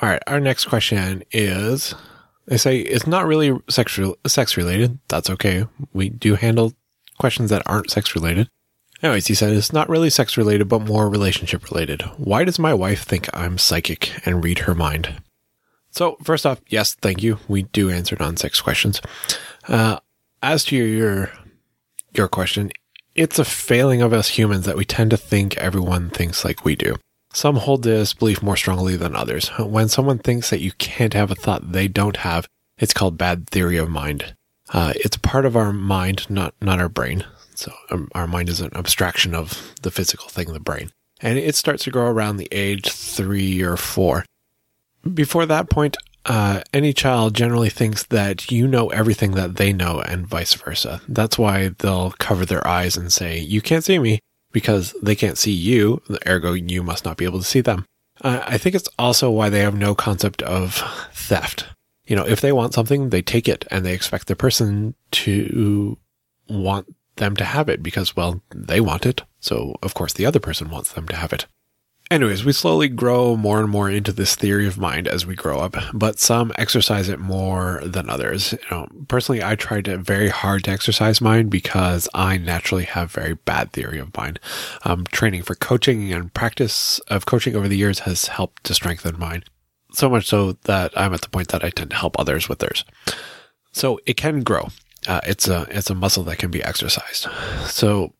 All 0.00 0.10
right. 0.10 0.22
Our 0.26 0.40
next 0.40 0.66
question 0.66 1.22
is, 1.32 1.94
they 2.46 2.58
say 2.58 2.80
it's 2.80 3.06
not 3.06 3.26
really 3.26 3.58
sex, 3.68 3.98
sex 4.26 4.56
related. 4.56 4.98
That's 5.08 5.30
okay. 5.30 5.66
We 5.92 6.10
do 6.10 6.34
handle 6.34 6.74
questions 7.18 7.50
that 7.50 7.62
aren't 7.66 7.90
sex 7.90 8.14
related. 8.14 8.50
Anyways, 9.02 9.28
he 9.28 9.34
said 9.34 9.52
it's 9.52 9.72
not 9.72 9.88
really 9.88 10.10
sex 10.10 10.36
related, 10.36 10.68
but 10.68 10.80
more 10.80 11.08
relationship 11.08 11.70
related. 11.70 12.02
Why 12.16 12.44
does 12.44 12.58
my 12.58 12.74
wife 12.74 13.04
think 13.04 13.28
I'm 13.32 13.58
psychic 13.58 14.26
and 14.26 14.42
read 14.42 14.60
her 14.60 14.74
mind? 14.74 15.22
So, 15.90 16.16
first 16.22 16.44
off, 16.44 16.60
yes, 16.68 16.94
thank 16.94 17.22
you. 17.22 17.38
We 17.48 17.62
do 17.62 17.90
answer 17.90 18.16
non 18.18 18.36
sex 18.36 18.60
questions. 18.60 19.00
Uh, 19.66 19.98
as 20.42 20.64
to 20.66 20.76
your 20.76 21.32
your 22.12 22.28
question, 22.28 22.70
it's 23.14 23.38
a 23.38 23.44
failing 23.44 24.02
of 24.02 24.12
us 24.12 24.28
humans 24.28 24.66
that 24.66 24.76
we 24.76 24.84
tend 24.84 25.10
to 25.10 25.16
think 25.16 25.56
everyone 25.56 26.10
thinks 26.10 26.44
like 26.44 26.64
we 26.64 26.76
do. 26.76 26.96
Some 27.32 27.56
hold 27.56 27.82
this 27.82 28.14
belief 28.14 28.42
more 28.42 28.56
strongly 28.56 28.96
than 28.96 29.14
others. 29.14 29.48
When 29.58 29.88
someone 29.88 30.18
thinks 30.18 30.50
that 30.50 30.60
you 30.60 30.72
can't 30.72 31.14
have 31.14 31.30
a 31.30 31.34
thought 31.36 31.72
they 31.72 31.86
don't 31.86 32.18
have, 32.18 32.48
it's 32.78 32.94
called 32.94 33.18
bad 33.18 33.48
theory 33.48 33.76
of 33.76 33.90
mind. 33.90 34.34
Uh, 34.72 34.92
it's 34.96 35.16
part 35.16 35.46
of 35.46 35.56
our 35.56 35.72
mind, 35.72 36.28
not 36.28 36.54
not 36.60 36.80
our 36.80 36.88
brain. 36.88 37.24
So 37.58 37.72
um, 37.90 38.08
our 38.14 38.28
mind 38.28 38.48
is 38.48 38.60
an 38.60 38.70
abstraction 38.76 39.34
of 39.34 39.74
the 39.82 39.90
physical 39.90 40.28
thing, 40.28 40.52
the 40.52 40.60
brain. 40.60 40.90
And 41.20 41.38
it 41.38 41.56
starts 41.56 41.82
to 41.84 41.90
grow 41.90 42.06
around 42.06 42.36
the 42.36 42.48
age 42.52 42.88
three 42.88 43.60
or 43.62 43.76
four. 43.76 44.24
Before 45.12 45.44
that 45.46 45.68
point, 45.68 45.96
uh, 46.24 46.62
any 46.72 46.92
child 46.92 47.34
generally 47.34 47.68
thinks 47.68 48.04
that 48.04 48.52
you 48.52 48.68
know 48.68 48.90
everything 48.90 49.32
that 49.32 49.56
they 49.56 49.72
know 49.72 50.00
and 50.00 50.26
vice 50.26 50.54
versa. 50.54 51.00
That's 51.08 51.36
why 51.36 51.70
they'll 51.78 52.12
cover 52.12 52.44
their 52.44 52.64
eyes 52.66 52.96
and 52.96 53.12
say, 53.12 53.38
You 53.38 53.60
can't 53.60 53.84
see 53.84 53.98
me 53.98 54.20
because 54.52 54.94
they 55.02 55.16
can't 55.16 55.38
see 55.38 55.52
you, 55.52 56.00
ergo, 56.28 56.52
you 56.52 56.84
must 56.84 57.04
not 57.04 57.16
be 57.16 57.24
able 57.24 57.40
to 57.40 57.44
see 57.44 57.60
them. 57.60 57.86
Uh, 58.20 58.40
I 58.46 58.56
think 58.56 58.76
it's 58.76 58.88
also 58.98 59.30
why 59.30 59.48
they 59.48 59.60
have 59.60 59.74
no 59.74 59.96
concept 59.96 60.42
of 60.42 60.76
theft. 61.12 61.66
You 62.06 62.14
know, 62.14 62.26
if 62.26 62.40
they 62.40 62.52
want 62.52 62.74
something, 62.74 63.10
they 63.10 63.22
take 63.22 63.48
it 63.48 63.64
and 63.70 63.84
they 63.84 63.94
expect 63.94 64.28
the 64.28 64.36
person 64.36 64.94
to 65.10 65.98
want 66.48 66.94
them 67.18 67.36
to 67.36 67.44
have 67.44 67.68
it 67.68 67.82
because, 67.82 68.16
well, 68.16 68.42
they 68.54 68.80
want 68.80 69.06
it. 69.06 69.22
So, 69.40 69.76
of 69.82 69.94
course, 69.94 70.12
the 70.12 70.26
other 70.26 70.40
person 70.40 70.70
wants 70.70 70.92
them 70.92 71.06
to 71.08 71.16
have 71.16 71.32
it. 71.32 71.46
Anyways, 72.10 72.42
we 72.42 72.52
slowly 72.52 72.88
grow 72.88 73.36
more 73.36 73.60
and 73.60 73.68
more 73.68 73.90
into 73.90 74.12
this 74.12 74.34
theory 74.34 74.66
of 74.66 74.78
mind 74.78 75.06
as 75.06 75.26
we 75.26 75.34
grow 75.34 75.58
up, 75.60 75.76
but 75.92 76.18
some 76.18 76.52
exercise 76.56 77.10
it 77.10 77.18
more 77.18 77.82
than 77.84 78.08
others. 78.08 78.52
You 78.52 78.58
know, 78.70 78.88
personally, 79.08 79.44
I 79.44 79.56
tried 79.56 79.84
to 79.84 79.98
very 79.98 80.30
hard 80.30 80.64
to 80.64 80.70
exercise 80.70 81.20
mine 81.20 81.50
because 81.50 82.08
I 82.14 82.38
naturally 82.38 82.84
have 82.84 83.12
very 83.12 83.34
bad 83.34 83.72
theory 83.72 83.98
of 83.98 84.16
mind. 84.16 84.40
Um, 84.84 85.04
training 85.04 85.42
for 85.42 85.54
coaching 85.54 86.10
and 86.14 86.32
practice 86.32 86.98
of 87.08 87.26
coaching 87.26 87.54
over 87.54 87.68
the 87.68 87.76
years 87.76 88.00
has 88.00 88.28
helped 88.28 88.64
to 88.64 88.74
strengthen 88.74 89.18
mine. 89.18 89.44
So 89.92 90.08
much 90.08 90.26
so 90.26 90.52
that 90.64 90.96
I'm 90.96 91.12
at 91.12 91.20
the 91.20 91.28
point 91.28 91.48
that 91.48 91.62
I 91.62 91.68
tend 91.68 91.90
to 91.90 91.96
help 91.96 92.18
others 92.18 92.48
with 92.48 92.60
theirs. 92.60 92.86
So 93.72 94.00
it 94.06 94.16
can 94.16 94.42
grow. 94.42 94.68
Uh, 95.08 95.20
it's 95.26 95.48
a 95.48 95.66
it's 95.70 95.90
a 95.90 95.94
muscle 95.94 96.22
that 96.24 96.38
can 96.38 96.50
be 96.50 96.62
exercised. 96.62 97.26
So 97.64 98.12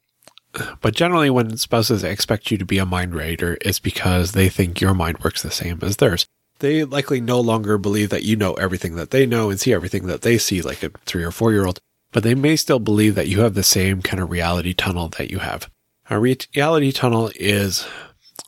but 0.81 0.95
generally, 0.95 1.31
when 1.31 1.57
spouses 1.57 2.03
expect 2.03 2.51
you 2.51 2.59
to 2.59 2.65
be 2.65 2.79
a 2.79 2.87
mind 2.87 3.15
reader, 3.15 3.59
it's 3.61 3.79
because 3.79 4.33
they 4.33 4.49
think 4.49 4.81
your 4.81 4.95
mind 4.95 5.19
works 5.23 5.43
the 5.43 5.51
same 5.51 5.79
as 5.83 5.99
theirs. 5.99 6.27
They 6.61 6.85
likely 6.85 7.21
no 7.21 7.41
longer 7.41 7.79
believe 7.79 8.11
that 8.11 8.25
you 8.25 8.35
know 8.35 8.55
everything 8.55 8.97
that 8.97 9.11
they 9.11 9.27
know 9.27 9.51
and 9.51 9.61
see 9.61 9.73
everything 9.73 10.07
that 10.07 10.23
they 10.23 10.39
see, 10.39 10.61
like 10.61 10.83
a 10.83 10.91
three 11.05 11.23
or 11.23 11.31
four 11.31 11.53
year 11.53 11.67
old, 11.67 11.81
but 12.13 12.23
they 12.23 12.35
may 12.35 12.57
still 12.57 12.81
believe 12.81 13.15
that 13.15 13.29
you 13.29 13.41
have 13.41 13.55
the 13.55 13.63
same 13.63 14.03
kind 14.03 14.21
of 14.21 14.31
reality 14.31 14.75
tunnel 14.75 15.09
that 15.11 15.31
you 15.31 15.39
have. 15.39 15.71
A 16.11 16.19
reality 16.19 16.91
tunnel 16.91 17.31
is, 17.37 17.87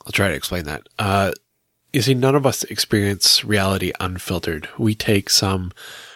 I'll 0.04 0.12
try 0.12 0.28
to 0.28 0.34
explain 0.34 0.64
that. 0.64 0.88
Uh, 0.98 1.32
you 1.92 2.02
see, 2.02 2.14
none 2.14 2.34
of 2.34 2.46
us 2.46 2.64
experience 2.64 3.44
reality 3.44 3.92
unfiltered. 4.00 4.68
We 4.78 4.94
take 4.94 5.28
some 5.28 5.70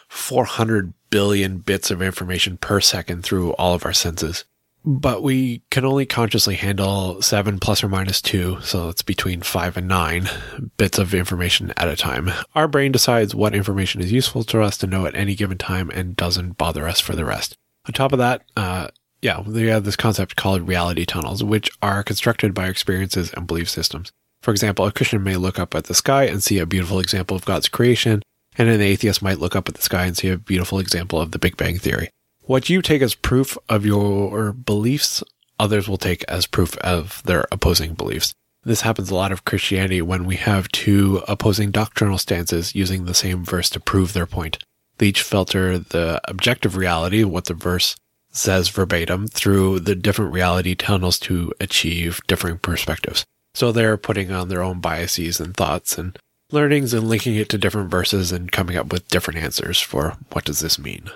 400 0.09 0.95
billion 1.15 1.59
bits 1.59 1.93
of 1.93 2.03
information 2.03 2.57
per 2.57 2.81
second 2.81 3.23
through 3.23 3.53
all 3.53 3.73
of 3.73 3.87
our 3.87 3.93
senses 3.93 4.45
but 4.85 5.23
we 5.23 5.63
can 5.71 5.85
only 5.85 6.05
consciously 6.05 6.57
handle 6.57 7.23
seven 7.23 7.59
plus 7.59 7.83
or 7.83 7.89
minus 7.89 8.21
two, 8.21 8.61
so 8.61 8.91
it's 8.91 9.01
between 9.01 9.41
five 9.41 9.79
and 9.79 9.89
nine 9.89 10.29
bits 10.77 10.99
of 10.99 11.15
information 11.15 11.73
at 11.79 11.89
a 11.89 11.97
time. 11.97 12.31
Our 12.55 12.69
brain 12.69 12.93
decides 12.93 13.35
what 13.35 13.55
information 13.55 14.03
is 14.03 14.13
useful 14.13 14.45
to 14.45 14.61
us 14.61 14.77
to 14.79 14.87
know 14.87 15.07
at 15.07 15.15
any 15.15 15.35
given 15.35 15.57
time 15.57 15.89
and 15.89 16.15
doesn't 16.15 16.59
bother 16.59 16.87
us 16.87 17.01
for 17.01 17.17
the 17.17 17.25
rest. 17.25 17.57
On 17.87 17.95
top 17.95 18.13
of 18.13 18.19
that, 18.19 18.43
uh, 18.59 18.89
yeah, 19.23 19.41
we 19.41 19.69
have 19.69 19.85
this 19.85 19.97
concept 19.97 20.37
called 20.37 20.69
reality 20.69 21.07
tunnels, 21.07 21.43
which 21.43 21.71
are 21.81 22.03
constructed 22.03 22.53
by 22.53 22.69
experiences 22.69 23.33
and 23.33 23.47
belief 23.47 23.71
systems. 23.71 24.13
For 24.43 24.51
example, 24.51 24.85
a 24.85 24.93
Christian 24.93 25.23
may 25.23 25.37
look 25.37 25.59
up 25.59 25.75
at 25.75 25.85
the 25.85 25.95
sky 25.95 26.25
and 26.25 26.43
see 26.43 26.59
a 26.59 26.67
beautiful 26.67 27.01
example 27.01 27.35
of 27.35 27.47
God's 27.47 27.71
creation, 27.71 28.21
and 28.57 28.69
an 28.69 28.81
atheist 28.81 29.23
might 29.23 29.39
look 29.39 29.57
up 29.57 29.69
at 29.69 29.75
the 29.75 29.83
sky 29.83 30.07
and 30.07 30.17
see 30.17 30.29
a 30.29 30.39
beautiful 30.39 30.79
example 30.79 31.21
of 31.21 31.31
the 31.31 31.39
Big 31.39 31.57
Bang 31.57 31.79
Theory. 31.79 32.11
What 32.43 32.69
you 32.69 32.83
take 32.83 33.03
as 33.03 33.15
proof 33.15 33.57
of 33.69 33.87
your 33.87 34.53
beliefs, 34.53 35.23
others 35.59 35.89
will 35.89 35.97
take 35.97 36.25
as 36.25 36.47
proof 36.47 36.77
of 36.79 37.23
their 37.25 37.47
opposing 37.51 37.95
beliefs. 37.95 38.35
This 38.65 38.83
happens 38.83 39.11
a 39.11 39.15
lot 39.15 39.33
of 39.33 39.45
Christianity 39.45 40.01
when 40.01 40.25
we 40.25 40.37
have 40.37 40.69
two 40.69 41.23
opposing 41.29 41.71
doctrinal 41.71 42.19
stances 42.19 42.75
using 42.75 43.05
the 43.05 43.15
same 43.15 43.45
verse 43.45 43.69
to 43.71 43.81
prove 43.81 44.13
their 44.13 44.27
point. 44.27 44.59
They 44.99 45.09
each 45.09 45.23
filter 45.23 45.79
the 45.79 46.21
objective 46.25 46.77
reality, 46.77 47.25
what 47.25 47.47
the 47.47 47.55
verse 47.55 47.97
says 48.31 48.69
verbatim, 48.69 49.29
through 49.29 49.81
the 49.81 49.95
different 49.95 50.33
reality 50.33 50.75
tunnels 50.75 51.19
to 51.21 51.53
achieve 51.61 52.21
differing 52.27 52.59
perspectives. 52.59 53.25
So 53.55 53.71
they're 53.71 53.97
putting 53.97 54.33
on 54.33 54.49
their 54.49 54.63
own 54.63 54.81
biases 54.81 55.41
and 55.41 55.57
thoughts 55.57 55.99
and 55.99 56.19
learnings 56.55 56.95
and 56.95 57.09
linking 57.09 57.35
it 57.35 57.49
to 57.51 57.59
different 57.59 57.91
verses 57.91 58.33
and 58.33 58.51
coming 58.51 58.77
up 58.77 58.93
with 58.93 59.09
different 59.09 59.41
answers 59.41 59.81
for 59.81 60.17
what 60.33 60.45
does 60.45 60.61
this 60.61 60.79
mean. 60.79 61.11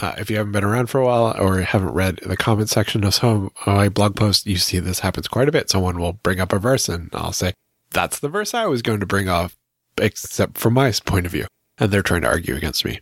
Uh, 0.00 0.14
if 0.18 0.30
you 0.30 0.36
haven't 0.36 0.52
been 0.52 0.64
around 0.64 0.86
for 0.86 1.00
a 1.00 1.04
while 1.04 1.36
or 1.38 1.60
haven't 1.60 1.92
read 1.92 2.16
the 2.26 2.36
comment 2.36 2.68
section 2.68 3.04
of 3.04 3.14
some 3.14 3.50
of 3.66 3.66
my 3.66 3.88
blog 3.88 4.16
posts, 4.16 4.46
you 4.46 4.56
see 4.56 4.80
this 4.80 5.00
happens 5.00 5.28
quite 5.28 5.48
a 5.48 5.52
bit. 5.52 5.70
Someone 5.70 6.00
will 6.00 6.14
bring 6.14 6.40
up 6.40 6.52
a 6.52 6.58
verse 6.58 6.88
and 6.88 7.10
I'll 7.12 7.32
say, 7.32 7.52
that's 7.90 8.18
the 8.18 8.28
verse 8.28 8.54
I 8.54 8.66
was 8.66 8.82
going 8.82 9.00
to 9.00 9.06
bring 9.06 9.28
off, 9.28 9.56
except 9.98 10.58
from 10.58 10.74
my 10.74 10.90
point 11.04 11.26
of 11.26 11.32
view. 11.32 11.46
And 11.78 11.92
they're 11.92 12.02
trying 12.02 12.22
to 12.22 12.28
argue 12.28 12.56
against 12.56 12.84
me. 12.84 13.00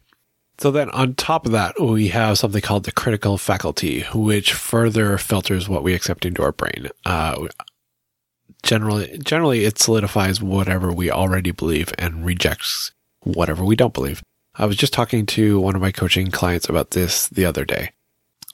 So 0.59 0.71
then 0.71 0.91
on 0.91 1.15
top 1.15 1.47
of 1.47 1.53
that, 1.53 1.81
we 1.81 2.09
have 2.09 2.39
something 2.39 2.61
called 2.61 2.85
the 2.85 2.93
critical 2.93 3.39
faculty, 3.39 4.03
which 4.15 4.53
further 4.53 5.17
filters 5.17 5.71
what 5.71 5.83
we 5.83 5.95
accept 5.95 6.27
into 6.27 6.43
our 6.43 6.53
brain. 6.53 6.89
Uh, 7.07 7.47
generally, 8.63 9.19
generally 9.19 9.65
it 9.65 9.79
solidifies 9.79 10.43
whatever 10.43 10.93
we 10.93 11.11
already 11.11 11.51
believe 11.51 11.93
and 11.99 12.25
rejects 12.25 12.93
whatever 13.23 13.65
we 13.65 13.77
don't 13.77 13.95
believe. 13.95 14.23
I 14.55 14.67
was 14.67 14.77
just 14.77 14.93
talking 14.93 15.27
to 15.27 15.61
one 15.61 15.75
of 15.75 15.81
my 15.81 15.93
coaching 15.93 16.31
clients 16.31 16.69
about 16.69 16.91
this 16.91 17.29
the 17.29 17.45
other 17.45 17.65
day. 17.65 17.93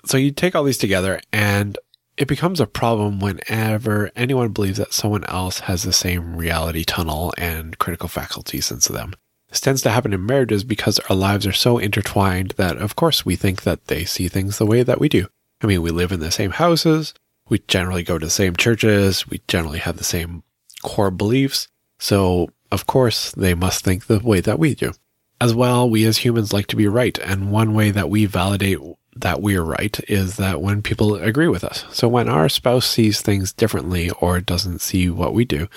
So 0.04 0.16
you 0.16 0.30
take 0.30 0.54
all 0.54 0.64
these 0.64 0.78
together 0.78 1.20
and 1.32 1.78
it 2.16 2.28
becomes 2.28 2.60
a 2.60 2.66
problem 2.66 3.20
whenever 3.20 4.10
anyone 4.16 4.50
believes 4.50 4.78
that 4.78 4.92
someone 4.92 5.24
else 5.24 5.60
has 5.60 5.82
the 5.82 5.92
same 5.92 6.36
reality 6.36 6.84
tunnel 6.84 7.34
and 7.36 7.78
critical 7.78 8.08
faculties 8.08 8.70
into 8.70 8.92
them. 8.92 9.14
This 9.48 9.60
tends 9.60 9.82
to 9.82 9.90
happen 9.90 10.12
in 10.12 10.24
marriages 10.24 10.64
because 10.64 10.98
our 11.10 11.16
lives 11.16 11.46
are 11.46 11.52
so 11.52 11.78
intertwined 11.78 12.52
that, 12.52 12.78
of 12.78 12.96
course, 12.96 13.24
we 13.24 13.36
think 13.36 13.62
that 13.62 13.86
they 13.86 14.04
see 14.04 14.28
things 14.28 14.58
the 14.58 14.66
way 14.66 14.82
that 14.82 15.00
we 15.00 15.08
do. 15.08 15.28
I 15.60 15.66
mean, 15.66 15.82
we 15.82 15.90
live 15.90 16.12
in 16.12 16.20
the 16.20 16.30
same 16.30 16.52
houses. 16.52 17.14
We 17.48 17.60
generally 17.68 18.02
go 18.02 18.18
to 18.18 18.26
the 18.26 18.30
same 18.30 18.56
churches. 18.56 19.28
We 19.28 19.40
generally 19.48 19.78
have 19.78 19.96
the 19.96 20.04
same 20.04 20.42
core 20.82 21.10
beliefs. 21.10 21.68
So, 21.98 22.50
of 22.70 22.86
course, 22.86 23.32
they 23.32 23.54
must 23.54 23.84
think 23.84 24.06
the 24.06 24.18
way 24.20 24.40
that 24.40 24.58
we 24.58 24.74
do. 24.74 24.92
As 25.40 25.54
well, 25.54 25.88
we 25.88 26.04
as 26.04 26.18
humans 26.18 26.52
like 26.52 26.66
to 26.68 26.76
be 26.76 26.88
right. 26.88 27.18
And 27.18 27.52
one 27.52 27.74
way 27.74 27.90
that 27.90 28.10
we 28.10 28.26
validate 28.26 28.78
that 29.14 29.40
we're 29.40 29.62
right 29.62 29.98
is 30.08 30.36
that 30.36 30.60
when 30.60 30.82
people 30.82 31.14
agree 31.14 31.48
with 31.48 31.64
us. 31.64 31.84
So 31.90 32.08
when 32.08 32.28
our 32.28 32.48
spouse 32.48 32.86
sees 32.86 33.20
things 33.20 33.52
differently 33.52 34.10
or 34.20 34.40
doesn't 34.40 34.80
see 34.80 35.08
what 35.08 35.34
we 35.34 35.44
do 35.44 35.68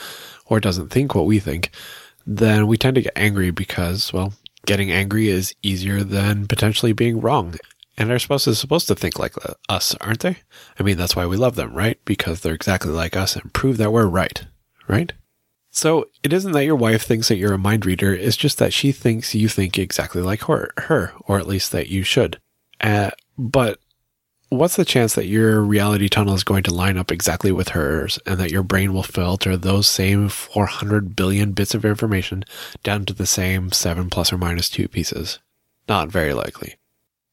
or 0.45 0.59
doesn't 0.59 0.89
think 0.89 1.15
what 1.15 1.25
we 1.25 1.39
think, 1.39 1.71
then 2.25 2.67
we 2.67 2.77
tend 2.77 2.95
to 2.95 3.01
get 3.01 3.13
angry 3.15 3.51
because, 3.51 4.11
well, 4.11 4.33
getting 4.65 4.91
angry 4.91 5.29
is 5.29 5.55
easier 5.63 6.03
than 6.03 6.47
potentially 6.47 6.93
being 6.93 7.21
wrong. 7.21 7.55
And 7.99 8.11
our 8.11 8.17
spouse 8.17 8.47
is 8.47 8.57
supposed 8.57 8.87
to 8.87 8.95
think 8.95 9.19
like 9.19 9.35
us, 9.67 9.93
aren't 9.99 10.21
they? 10.21 10.37
I 10.79 10.83
mean, 10.83 10.95
that's 10.95 11.17
why 11.17 11.25
we 11.25 11.35
love 11.35 11.55
them, 11.55 11.73
right? 11.73 11.99
Because 12.05 12.39
they're 12.39 12.53
exactly 12.53 12.91
like 12.91 13.17
us 13.17 13.35
and 13.35 13.53
prove 13.53 13.75
that 13.75 13.91
we're 13.91 14.07
right, 14.07 14.45
right? 14.87 15.11
So 15.69 16.05
it 16.23 16.31
isn't 16.31 16.53
that 16.53 16.63
your 16.63 16.77
wife 16.77 17.03
thinks 17.03 17.27
that 17.27 17.35
you're 17.35 17.53
a 17.53 17.57
mind 17.57 17.85
reader. 17.85 18.13
It's 18.13 18.37
just 18.37 18.57
that 18.57 18.71
she 18.71 18.93
thinks 18.93 19.35
you 19.35 19.49
think 19.49 19.77
exactly 19.77 20.21
like 20.21 20.43
her, 20.43 20.71
her, 20.77 21.13
or 21.27 21.39
at 21.39 21.47
least 21.47 21.73
that 21.73 21.89
you 21.89 22.03
should. 22.03 22.39
Uh, 22.79 23.11
but 23.37 23.79
what's 24.47 24.77
the 24.77 24.85
chance 24.85 25.13
that 25.15 25.27
your 25.27 25.61
reality 25.61 26.07
tunnel 26.07 26.33
is 26.33 26.45
going 26.45 26.63
to 26.63 26.73
line 26.73 26.97
up 26.97 27.11
exactly 27.11 27.51
with 27.51 27.69
hers 27.69 28.17
and 28.25 28.39
that 28.39 28.51
your 28.51 28.63
brain 28.63 28.93
will 28.93 29.03
filter 29.03 29.57
those 29.57 29.89
same 29.89 30.29
400 30.29 31.17
billion 31.17 31.51
bits 31.51 31.75
of 31.75 31.83
information 31.83 32.45
down 32.81 33.05
to 33.05 33.13
the 33.13 33.27
same 33.27 33.73
seven 33.73 34.09
plus 34.09 34.31
or 34.31 34.37
minus 34.37 34.69
two 34.69 34.87
pieces? 34.87 35.39
Not 35.89 36.07
very 36.07 36.33
likely. 36.33 36.78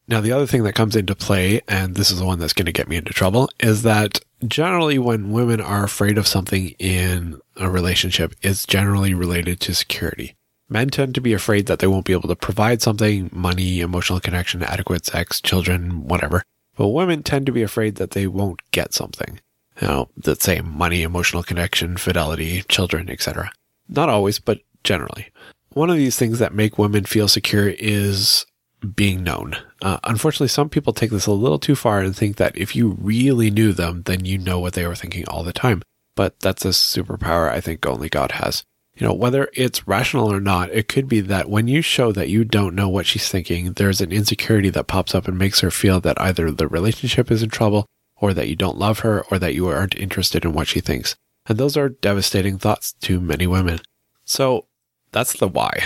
Now, 0.08 0.20
the 0.20 0.32
other 0.32 0.46
thing 0.46 0.62
that 0.62 0.75
comes 0.75 0.94
into 0.94 1.16
play, 1.16 1.60
and 1.66 1.96
this 1.96 2.10
is 2.10 2.18
the 2.18 2.25
one 2.25 2.38
that's 2.38 2.52
going 2.52 2.66
to 2.66 2.72
get 2.72 2.88
me 2.88 2.96
into 2.96 3.12
trouble, 3.12 3.50
is 3.60 3.82
that 3.82 4.20
generally 4.46 4.98
when 4.98 5.32
women 5.32 5.60
are 5.60 5.84
afraid 5.84 6.16
of 6.16 6.28
something 6.28 6.68
in 6.78 7.40
a 7.56 7.68
relationship, 7.68 8.34
it's 8.40 8.66
generally 8.66 9.14
related 9.14 9.60
to 9.60 9.75
security. 9.75 10.36
Men 10.68 10.90
tend 10.90 11.14
to 11.14 11.20
be 11.20 11.32
afraid 11.32 11.66
that 11.66 11.80
they 11.80 11.86
won't 11.86 12.04
be 12.04 12.12
able 12.12 12.28
to 12.28 12.36
provide 12.36 12.82
something, 12.82 13.30
money, 13.32 13.80
emotional 13.80 14.20
connection, 14.20 14.62
adequate 14.62 15.06
sex, 15.06 15.40
children, 15.40 16.06
whatever. 16.06 16.42
But 16.76 16.88
women 16.88 17.22
tend 17.22 17.46
to 17.46 17.52
be 17.52 17.62
afraid 17.62 17.96
that 17.96 18.12
they 18.12 18.26
won't 18.26 18.60
get 18.70 18.92
something. 18.92 19.40
You 19.80 19.88
know, 19.88 20.08
the 20.16 20.36
same 20.36 20.76
money, 20.76 21.02
emotional 21.02 21.42
connection, 21.42 21.96
fidelity, 21.96 22.62
children, 22.68 23.10
etc. 23.10 23.50
Not 23.88 24.08
always, 24.08 24.38
but 24.38 24.60
generally. 24.84 25.30
One 25.70 25.90
of 25.90 25.96
these 25.96 26.16
things 26.16 26.38
that 26.38 26.54
make 26.54 26.78
women 26.78 27.04
feel 27.04 27.28
secure 27.28 27.68
is 27.68 28.46
being 28.95 29.23
known. 29.23 29.56
Uh, 29.83 29.99
unfortunately, 30.04 30.49
some 30.49 30.68
people 30.68 30.92
take 30.92 31.11
this 31.11 31.26
a 31.26 31.33
little 31.33 31.59
too 31.59 31.75
far 31.75 32.00
and 32.00 32.14
think 32.14 32.37
that 32.37 32.56
if 32.56 32.76
you 32.76 32.97
really 33.00 33.50
knew 33.50 33.73
them, 33.73 34.02
then 34.02 34.25
you 34.25 34.38
know 34.38 34.59
what 34.59 34.75
they 34.75 34.87
were 34.87 34.95
thinking 34.95 35.26
all 35.28 35.42
the 35.42 35.52
time. 35.52 35.83
But 36.14 36.40
that's 36.40 36.64
a 36.64 36.68
superpower 36.68 37.50
I 37.50 37.61
think 37.61 37.87
only 37.87 38.09
God 38.09 38.33
has. 38.33 38.64
You 38.97 39.06
know, 39.06 39.12
whether 39.12 39.50
it's 39.52 39.87
rational 39.87 40.33
or 40.33 40.40
not, 40.40 40.71
it 40.71 40.88
could 40.88 41.06
be 41.06 41.21
that 41.21 41.50
when 41.50 41.68
you 41.68 41.83
show 41.83 42.12
that 42.12 42.30
you 42.30 42.45
don't 42.45 42.75
know 42.75 42.88
what 42.88 43.06
she's 43.06 43.28
thinking, 43.28 43.75
there's 43.75 44.00
an 44.00 44.11
insecurity 44.11 44.71
that 44.71 44.87
pops 44.87 45.14
up 45.14 45.28
and 45.28 45.37
makes 45.37 45.61
her 45.61 45.71
feel 45.71 46.00
that 46.00 46.21
either 46.21 46.50
the 46.50 46.66
relationship 46.66 47.30
is 47.30 47.42
in 47.42 47.50
trouble, 47.50 47.85
or 48.16 48.33
that 48.33 48.49
you 48.49 48.56
don't 48.56 48.78
love 48.78 49.00
her, 49.00 49.23
or 49.30 49.38
that 49.38 49.54
you 49.54 49.68
aren't 49.68 49.97
interested 49.97 50.47
in 50.47 50.54
what 50.54 50.66
she 50.66 50.80
thinks. 50.80 51.14
And 51.47 51.59
those 51.59 51.76
are 51.76 51.90
devastating 51.90 52.59
thoughts 52.59 52.95
to 53.02 53.21
many 53.21 53.47
women. 53.47 53.80
So 54.25 54.66
that's 55.12 55.35
the 55.35 55.49
why. 55.49 55.83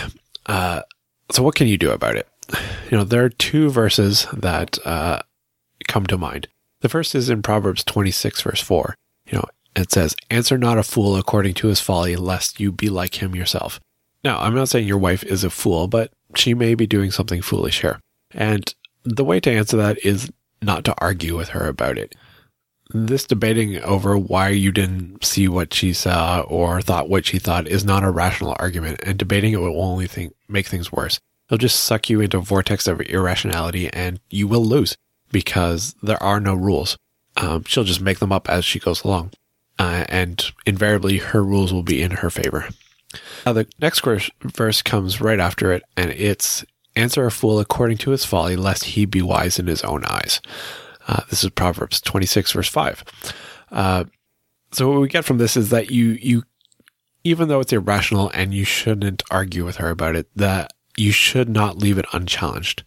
Uh, 0.47 0.83
so 1.33 1.43
what 1.43 1.57
can 1.57 1.67
you 1.67 1.77
do 1.77 1.91
about 1.91 2.15
it? 2.15 2.29
You 2.91 2.97
know, 2.97 3.05
there 3.05 3.25
are 3.25 3.31
two 3.31 3.71
verses 3.71 4.27
that 4.33 4.79
uh, 4.87 5.21
come 5.89 6.07
to 6.07 6.19
mind. 6.19 6.49
The 6.81 6.89
first 6.89 7.15
is 7.15 7.29
in 7.29 7.43
Proverbs 7.43 7.85
26, 7.85 8.43
verse 8.43 8.61
4. 8.61 8.95
You 9.27 9.39
know, 9.39 9.45
it 9.77 9.93
says, 9.93 10.17
Answer 10.31 10.59
not 10.59 10.79
a 10.79 10.83
fool 10.83 11.17
according 11.17 11.55
to 11.55 11.69
his 11.69 11.81
folly, 11.81 12.17
lest 12.17 12.59
you 12.59 12.73
be 12.73 12.89
like 12.89 13.23
him 13.23 13.35
yourself. 13.35 13.81
Now, 14.25 14.41
I'm 14.41 14.55
not 14.55 14.69
saying 14.69 14.87
your 14.87 14.99
wife 14.99 15.23
is 15.25 15.45
a 15.45 15.51
fool, 15.51 15.89
but 15.89 16.13
she 16.35 16.55
may 16.55 16.75
be 16.75 16.87
doing 16.87 17.11
something 17.11 17.43
foolish 17.43 17.81
here. 17.81 18.01
And 18.33 18.75
the 19.05 19.25
way 19.25 19.41
to 19.41 19.51
answer 19.51 19.77
that 19.79 20.05
is 20.05 20.31
not 20.63 20.85
to 20.85 20.95
argue 20.99 21.37
with 21.37 21.51
her 21.51 21.67
about 21.67 21.99
it. 21.99 22.15
this 22.93 23.25
debating 23.25 23.81
over 23.83 24.19
why 24.19 24.49
you 24.49 24.73
didn't 24.73 25.25
see 25.25 25.47
what 25.49 25.73
she 25.73 25.93
saw 25.93 26.41
or 26.41 26.83
thought 26.83 27.09
what 27.09 27.25
she 27.25 27.39
thought 27.39 27.69
is 27.69 27.85
not 27.85 28.03
a 28.03 28.11
rational 28.11 28.57
argument, 28.59 29.01
and 29.05 29.19
debating 29.19 29.53
it 29.53 29.61
will 29.61 29.81
only 29.81 30.07
think, 30.09 30.35
make 30.49 30.67
things 30.67 30.91
worse. 30.91 31.21
It'll 31.51 31.59
just 31.59 31.81
suck 31.81 32.09
you 32.09 32.21
into 32.21 32.39
a 32.39 32.43
vortex 32.43 32.87
of 32.87 33.01
irrationality, 33.01 33.93
and 33.93 34.21
you 34.31 34.47
will 34.47 34.65
lose 34.65 34.97
because 35.33 35.97
there 36.01 36.23
are 36.23 36.39
no 36.39 36.55
rules. 36.55 36.97
Um, 37.37 37.65
she'll 37.65 37.83
just 37.83 38.01
make 38.01 38.21
them 38.21 38.31
up 38.31 38.49
as 38.49 38.65
she 38.65 38.79
goes 38.79 39.03
along, 39.03 39.33
uh, 39.77 40.05
and 40.09 40.45
invariably 40.65 41.19
her 41.19 41.43
rules 41.43 41.73
will 41.73 41.83
be 41.83 42.03
in 42.03 42.13
her 42.13 42.31
favor. 42.31 42.69
Now, 43.45 43.55
the 43.55 43.67
next 43.81 44.05
verse 44.45 44.83
comes 44.83 45.21
right 45.21 45.41
after 45.41 45.73
it, 45.73 45.83
and 45.97 46.11
it's 46.11 46.65
answer 46.95 47.27
a 47.27 47.33
fool 47.33 47.59
according 47.59 47.99
to 47.99 48.11
his 48.13 48.25
folly, 48.25 48.55
lest 48.55 48.85
he 48.85 49.05
be 49.05 49.21
wise 49.21 49.59
in 49.59 49.67
his 49.67 49.83
own 49.83 50.05
eyes. 50.05 50.41
Uh, 51.09 51.23
this 51.31 51.43
is 51.43 51.51
Proverbs 51.51 52.01
26, 52.01 52.53
verse 52.53 52.69
5. 52.69 53.05
Uh, 53.73 54.05
so 54.71 54.89
what 54.89 55.01
we 55.01 55.09
get 55.09 55.25
from 55.25 55.39
this 55.39 55.57
is 55.57 55.71
that 55.71 55.91
you, 55.91 56.11
you, 56.21 56.45
even 57.25 57.49
though 57.49 57.59
it's 57.59 57.73
irrational 57.73 58.31
and 58.35 58.55
you 58.55 58.65
shouldn't 58.65 59.25
argue 59.33 59.65
with 59.65 59.77
her 59.77 59.91
about 59.91 60.15
it, 60.15 60.29
that 60.37 60.73
you 60.97 61.13
should 61.13 61.49
not 61.49 61.79
leave 61.79 61.99
it 61.99 62.07
unchallenged. 62.13 62.83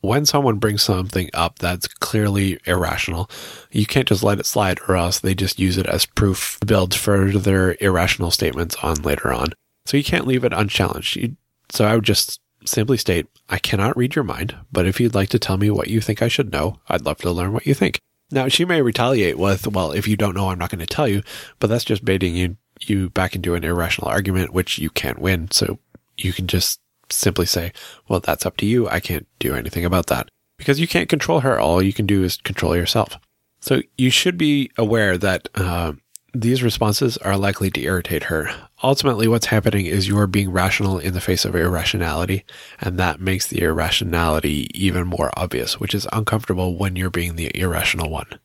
When 0.00 0.26
someone 0.26 0.58
brings 0.58 0.82
something 0.82 1.30
up 1.32 1.58
that's 1.60 1.86
clearly 1.86 2.58
irrational, 2.66 3.30
you 3.70 3.86
can't 3.86 4.08
just 4.08 4.24
let 4.24 4.40
it 4.40 4.46
slide 4.46 4.80
or 4.88 4.96
else 4.96 5.20
they 5.20 5.34
just 5.34 5.60
use 5.60 5.78
it 5.78 5.86
as 5.86 6.06
proof 6.06 6.58
to 6.60 6.66
build 6.66 6.94
further 6.94 7.76
irrational 7.80 8.32
statements 8.32 8.74
on 8.82 8.96
later 9.02 9.32
on. 9.32 9.52
So 9.86 9.96
you 9.96 10.04
can't 10.04 10.26
leave 10.26 10.44
it 10.44 10.52
unchallenged. 10.52 11.16
You, 11.16 11.36
so 11.70 11.84
I 11.84 11.94
would 11.94 12.04
just 12.04 12.40
simply 12.64 12.96
state, 12.96 13.26
I 13.48 13.58
cannot 13.58 13.96
read 13.96 14.14
your 14.14 14.24
mind, 14.24 14.56
but 14.72 14.86
if 14.86 15.00
you'd 15.00 15.14
like 15.14 15.28
to 15.30 15.38
tell 15.38 15.56
me 15.56 15.70
what 15.70 15.88
you 15.88 16.00
think 16.00 16.22
I 16.22 16.28
should 16.28 16.52
know, 16.52 16.80
I'd 16.88 17.04
love 17.04 17.18
to 17.18 17.30
learn 17.30 17.52
what 17.52 17.66
you 17.66 17.74
think. 17.74 18.00
Now, 18.30 18.48
she 18.48 18.64
may 18.64 18.80
retaliate 18.82 19.38
with, 19.38 19.66
well, 19.66 19.92
if 19.92 20.08
you 20.08 20.16
don't 20.16 20.34
know, 20.34 20.48
I'm 20.48 20.58
not 20.58 20.70
going 20.70 20.78
to 20.78 20.86
tell 20.86 21.06
you, 21.06 21.22
but 21.58 21.66
that's 21.66 21.84
just 21.84 22.04
baiting 22.04 22.34
you, 22.34 22.56
you 22.80 23.10
back 23.10 23.36
into 23.36 23.54
an 23.54 23.62
irrational 23.62 24.08
argument, 24.08 24.54
which 24.54 24.78
you 24.78 24.90
can't 24.90 25.18
win. 25.18 25.50
So 25.50 25.78
you 26.16 26.32
can 26.32 26.46
just 26.46 26.80
simply 27.10 27.46
say, 27.46 27.72
well, 28.08 28.20
that's 28.20 28.46
up 28.46 28.56
to 28.58 28.66
you. 28.66 28.88
I 28.88 29.00
can't 29.00 29.26
do 29.38 29.54
anything 29.54 29.84
about 29.84 30.06
that 30.06 30.28
because 30.58 30.80
you 30.80 30.88
can't 30.88 31.08
control 31.08 31.40
her. 31.40 31.58
All 31.58 31.82
you 31.82 31.92
can 31.92 32.06
do 32.06 32.22
is 32.24 32.38
control 32.38 32.76
yourself. 32.76 33.18
So 33.60 33.82
you 33.96 34.10
should 34.10 34.38
be 34.38 34.70
aware 34.76 35.16
that, 35.18 35.48
uh, 35.54 35.92
these 36.34 36.62
responses 36.62 37.18
are 37.18 37.36
likely 37.36 37.70
to 37.70 37.82
irritate 37.82 38.24
her. 38.24 38.50
Ultimately, 38.82 39.28
what's 39.28 39.46
happening 39.46 39.86
is 39.86 40.08
you're 40.08 40.26
being 40.26 40.50
rational 40.50 40.98
in 40.98 41.12
the 41.12 41.20
face 41.20 41.44
of 41.44 41.54
irrationality, 41.54 42.44
and 42.80 42.98
that 42.98 43.20
makes 43.20 43.46
the 43.46 43.60
irrationality 43.60 44.70
even 44.74 45.06
more 45.06 45.30
obvious, 45.36 45.78
which 45.78 45.94
is 45.94 46.08
uncomfortable 46.12 46.76
when 46.76 46.96
you're 46.96 47.10
being 47.10 47.36
the 47.36 47.54
irrational 47.54 48.08
one. 48.08 48.38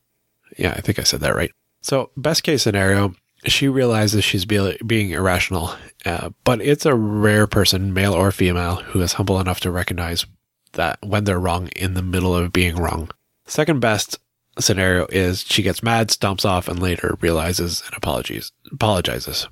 Yeah, 0.58 0.72
I 0.72 0.80
think 0.80 0.98
I 0.98 1.02
said 1.02 1.20
that 1.20 1.34
right. 1.34 1.50
So, 1.80 2.10
best 2.16 2.42
case 2.42 2.62
scenario, 2.62 3.14
she 3.44 3.68
realizes 3.68 4.24
she's 4.24 4.44
be- 4.44 4.78
being 4.86 5.10
irrational, 5.10 5.72
uh, 6.04 6.30
but 6.44 6.60
it's 6.60 6.86
a 6.86 6.94
rare 6.94 7.46
person, 7.46 7.94
male 7.94 8.12
or 8.12 8.32
female, 8.32 8.76
who 8.76 9.00
is 9.00 9.14
humble 9.14 9.40
enough 9.40 9.60
to 9.60 9.70
recognize 9.70 10.26
that 10.72 10.98
when 11.04 11.24
they're 11.24 11.38
wrong 11.38 11.68
in 11.68 11.94
the 11.94 12.02
middle 12.02 12.34
of 12.34 12.52
being 12.52 12.76
wrong. 12.76 13.10
Second 13.46 13.80
best, 13.80 14.18
scenario 14.58 15.06
is 15.06 15.42
she 15.42 15.62
gets 15.62 15.82
mad, 15.82 16.08
stomps 16.08 16.44
off, 16.44 16.68
and 16.68 16.80
later 16.80 17.16
realizes 17.20 17.82
and 17.86 17.96
apologies, 17.96 18.52
apologizes. 18.70 19.48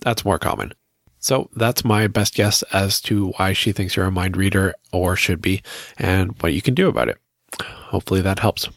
That's 0.00 0.24
more 0.24 0.38
common. 0.38 0.72
So 1.18 1.48
that's 1.54 1.84
my 1.84 2.08
best 2.08 2.34
guess 2.34 2.62
as 2.72 3.00
to 3.02 3.28
why 3.36 3.52
she 3.52 3.70
thinks 3.70 3.94
you're 3.94 4.06
a 4.06 4.10
mind 4.10 4.36
reader 4.36 4.74
or 4.90 5.14
should 5.14 5.40
be 5.40 5.62
and 5.96 6.34
what 6.42 6.52
you 6.52 6.60
can 6.60 6.74
do 6.74 6.88
about 6.88 7.08
it. 7.08 7.18
Hopefully 7.62 8.22
that 8.22 8.40
helps. 8.40 8.68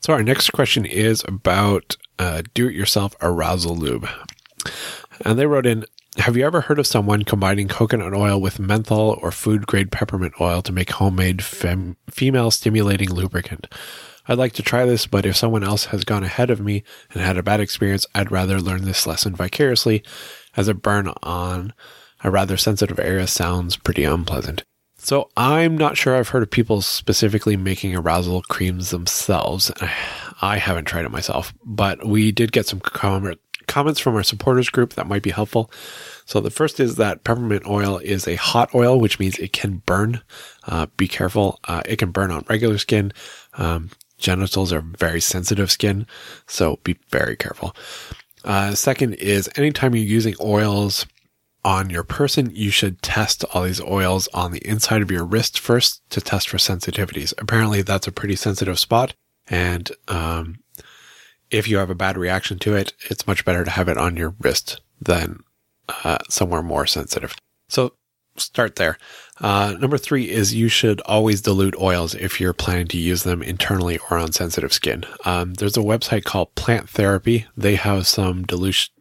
So 0.00 0.12
our 0.14 0.22
next 0.22 0.50
question 0.50 0.86
is 0.86 1.22
about 1.28 1.96
uh, 2.18 2.42
do-it-yourself 2.54 3.14
arousal 3.20 3.76
lube. 3.76 4.08
And 5.24 5.38
they 5.38 5.46
wrote 5.46 5.66
in, 5.66 5.84
have 6.16 6.36
you 6.36 6.46
ever 6.46 6.62
heard 6.62 6.78
of 6.78 6.86
someone 6.86 7.24
combining 7.24 7.66
coconut 7.66 8.14
oil 8.14 8.40
with 8.40 8.60
menthol 8.60 9.18
or 9.20 9.32
food 9.32 9.66
grade 9.66 9.90
peppermint 9.90 10.34
oil 10.40 10.62
to 10.62 10.72
make 10.72 10.90
homemade 10.90 11.42
fem- 11.42 11.96
female 12.08 12.50
stimulating 12.50 13.10
lubricant? 13.10 13.66
I'd 14.26 14.38
like 14.38 14.52
to 14.54 14.62
try 14.62 14.86
this, 14.86 15.06
but 15.06 15.26
if 15.26 15.36
someone 15.36 15.64
else 15.64 15.86
has 15.86 16.04
gone 16.04 16.22
ahead 16.22 16.50
of 16.50 16.60
me 16.60 16.82
and 17.10 17.20
had 17.20 17.36
a 17.36 17.42
bad 17.42 17.60
experience, 17.60 18.06
I'd 18.14 18.30
rather 18.30 18.60
learn 18.60 18.84
this 18.84 19.06
lesson 19.06 19.34
vicariously, 19.34 20.02
as 20.56 20.68
a 20.68 20.74
burn 20.74 21.12
on 21.22 21.74
a 22.22 22.30
rather 22.30 22.56
sensitive 22.56 22.98
area 22.98 23.26
sounds 23.26 23.76
pretty 23.76 24.04
unpleasant. 24.04 24.64
So 24.96 25.28
I'm 25.36 25.76
not 25.76 25.98
sure 25.98 26.16
I've 26.16 26.28
heard 26.30 26.44
of 26.44 26.50
people 26.50 26.80
specifically 26.80 27.58
making 27.58 27.94
arousal 27.94 28.40
creams 28.42 28.90
themselves. 28.90 29.70
I 30.44 30.58
haven't 30.58 30.84
tried 30.84 31.06
it 31.06 31.10
myself, 31.10 31.54
but 31.64 32.06
we 32.06 32.30
did 32.30 32.52
get 32.52 32.66
some 32.66 32.80
com- 32.80 33.34
comments 33.66 33.98
from 33.98 34.14
our 34.14 34.22
supporters 34.22 34.68
group 34.68 34.92
that 34.92 35.06
might 35.06 35.22
be 35.22 35.30
helpful. 35.30 35.70
So 36.26 36.40
the 36.40 36.50
first 36.50 36.78
is 36.80 36.96
that 36.96 37.24
peppermint 37.24 37.66
oil 37.66 37.96
is 37.96 38.28
a 38.28 38.34
hot 38.36 38.74
oil, 38.74 39.00
which 39.00 39.18
means 39.18 39.38
it 39.38 39.54
can 39.54 39.82
burn. 39.86 40.20
Uh, 40.66 40.86
be 40.98 41.08
careful. 41.08 41.58
Uh, 41.64 41.80
it 41.86 41.96
can 41.96 42.10
burn 42.10 42.30
on 42.30 42.44
regular 42.46 42.76
skin. 42.76 43.10
Um, 43.54 43.90
genitals 44.18 44.70
are 44.70 44.82
very 44.82 45.20
sensitive 45.20 45.70
skin, 45.70 46.06
so 46.46 46.78
be 46.84 46.98
very 47.08 47.36
careful. 47.36 47.74
Uh, 48.44 48.74
second 48.74 49.14
is 49.14 49.48
anytime 49.56 49.94
you're 49.94 50.04
using 50.04 50.34
oils 50.42 51.06
on 51.64 51.88
your 51.88 52.04
person, 52.04 52.50
you 52.54 52.70
should 52.70 53.00
test 53.00 53.44
all 53.54 53.62
these 53.62 53.80
oils 53.80 54.28
on 54.34 54.52
the 54.52 54.66
inside 54.68 55.00
of 55.00 55.10
your 55.10 55.24
wrist 55.24 55.58
first 55.58 56.02
to 56.10 56.20
test 56.20 56.50
for 56.50 56.58
sensitivities. 56.58 57.32
Apparently, 57.38 57.80
that's 57.80 58.06
a 58.06 58.12
pretty 58.12 58.36
sensitive 58.36 58.78
spot, 58.78 59.14
and 59.48 59.90
um, 60.08 60.60
if 61.50 61.68
you 61.68 61.76
have 61.76 61.90
a 61.90 61.94
bad 61.94 62.16
reaction 62.16 62.58
to 62.60 62.74
it, 62.74 62.92
it's 63.10 63.26
much 63.26 63.44
better 63.44 63.64
to 63.64 63.70
have 63.70 63.88
it 63.88 63.98
on 63.98 64.16
your 64.16 64.34
wrist 64.40 64.80
than 65.00 65.40
uh, 65.88 66.18
somewhere 66.28 66.62
more 66.62 66.86
sensitive. 66.86 67.36
So 67.68 67.92
start 68.36 68.76
there. 68.76 68.98
Uh, 69.40 69.74
number 69.78 69.98
three 69.98 70.30
is 70.30 70.54
you 70.54 70.68
should 70.68 71.00
always 71.02 71.42
dilute 71.42 71.76
oils 71.80 72.14
if 72.14 72.40
you're 72.40 72.52
planning 72.52 72.88
to 72.88 72.98
use 72.98 73.22
them 73.22 73.42
internally 73.42 73.98
or 74.10 74.18
on 74.18 74.32
sensitive 74.32 74.72
skin. 74.72 75.04
Um, 75.24 75.54
there's 75.54 75.76
a 75.76 75.80
website 75.80 76.24
called 76.24 76.54
Plant 76.54 76.88
Therapy. 76.88 77.46
They 77.56 77.76
have 77.76 78.06
some 78.06 78.44
dilution 78.44 78.92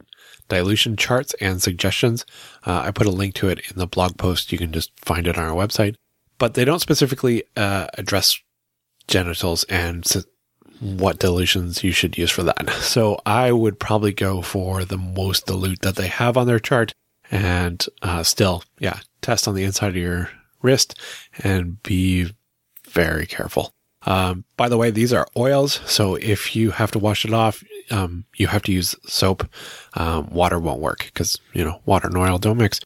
dilution 0.50 0.96
charts 0.98 1.34
and 1.40 1.62
suggestions. 1.62 2.26
Uh, 2.66 2.82
I 2.82 2.92
put 2.92 3.08
a 3.08 3.12
link 3.12 3.34
to 3.36 3.48
it 3.48 3.60
in 3.72 3.78
the 3.78 3.88
blog 3.88 4.18
post. 4.18 4.52
You 4.52 4.58
can 4.58 4.72
just 4.72 4.92
find 5.00 5.26
it 5.26 5.38
on 5.38 5.46
our 5.46 5.56
website, 5.56 5.96
but 6.38 6.54
they 6.54 6.66
don't 6.66 6.82
specifically 6.82 7.44
uh, 7.56 7.88
address 7.98 8.38
genitals 9.08 9.64
and 9.66 10.06
what 10.80 11.20
dilutions 11.20 11.84
you 11.84 11.92
should 11.92 12.18
use 12.18 12.32
for 12.32 12.44
that. 12.44 12.70
So 12.84 13.20
I 13.26 13.52
would 13.52 13.80
probably 13.80 14.14
go 14.14 14.42
for 14.42 14.86
the 14.86 14.98
most 14.98 15.48
dilute 15.48 15.82
that 15.82 15.96
they 15.96 16.08
have 16.08 16.38
on 16.38 16.48
their 16.48 16.60
chart. 16.60 16.94
And 17.32 17.84
uh, 18.02 18.24
still, 18.24 18.64
yeah, 18.78 19.00
test 19.22 19.48
on 19.48 19.56
the 19.56 19.64
inside 19.64 19.90
of 19.90 19.96
your 19.96 20.30
wrist 20.62 21.00
and 21.40 21.82
be 21.82 22.34
very 22.88 23.26
careful. 23.26 23.74
Um, 24.06 24.44
by 24.58 24.70
the 24.70 24.78
way, 24.78 24.92
these 24.92 25.14
are 25.14 25.28
oils, 25.38 25.80
so 25.86 26.16
if 26.16 26.56
you 26.56 26.72
have 26.72 26.92
to 26.92 27.00
wash 27.00 27.24
it 27.26 27.34
off, 27.34 27.64
um, 27.90 28.26
you 28.36 28.48
have 28.48 28.62
to 28.64 28.72
use 28.72 28.96
soap. 29.06 29.48
Um, 29.94 30.30
water 30.30 30.60
won't 30.60 30.82
work 30.82 31.06
because 31.06 31.40
you 31.54 31.64
know 31.64 31.82
water 31.86 32.08
and 32.08 32.18
oil 32.18 32.38
don't 32.38 32.58
mix. 32.58 32.80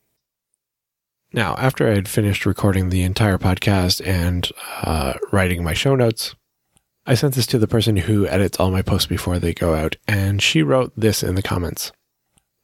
Now, 1.34 1.56
after 1.58 1.89
I 1.89 1.95
had 1.95 2.08
finished 2.08 2.45
recording 2.45 2.89
the 2.89 3.04
entire 3.04 3.38
podcast 3.38 4.06
and 4.06 4.50
uh, 4.82 5.13
writing 5.32 5.63
my 5.63 5.73
show 5.73 5.95
notes, 5.95 6.36
I 7.10 7.13
sent 7.13 7.36
this 7.36 7.48
to 7.48 7.58
the 7.58 7.70
person 7.70 7.96
who 7.96 8.28
edits 8.28 8.60
all 8.60 8.70
my 8.70 8.82
posts 8.82 9.08
before 9.08 9.39
they 9.39 9.54
go 9.54 9.74
out, 9.74 9.96
and 10.10 10.41
she 10.41 10.62
wrote 10.62 10.91
this 10.98 11.24
in 11.24 11.36
the 11.36 11.41
comments. 11.41 11.93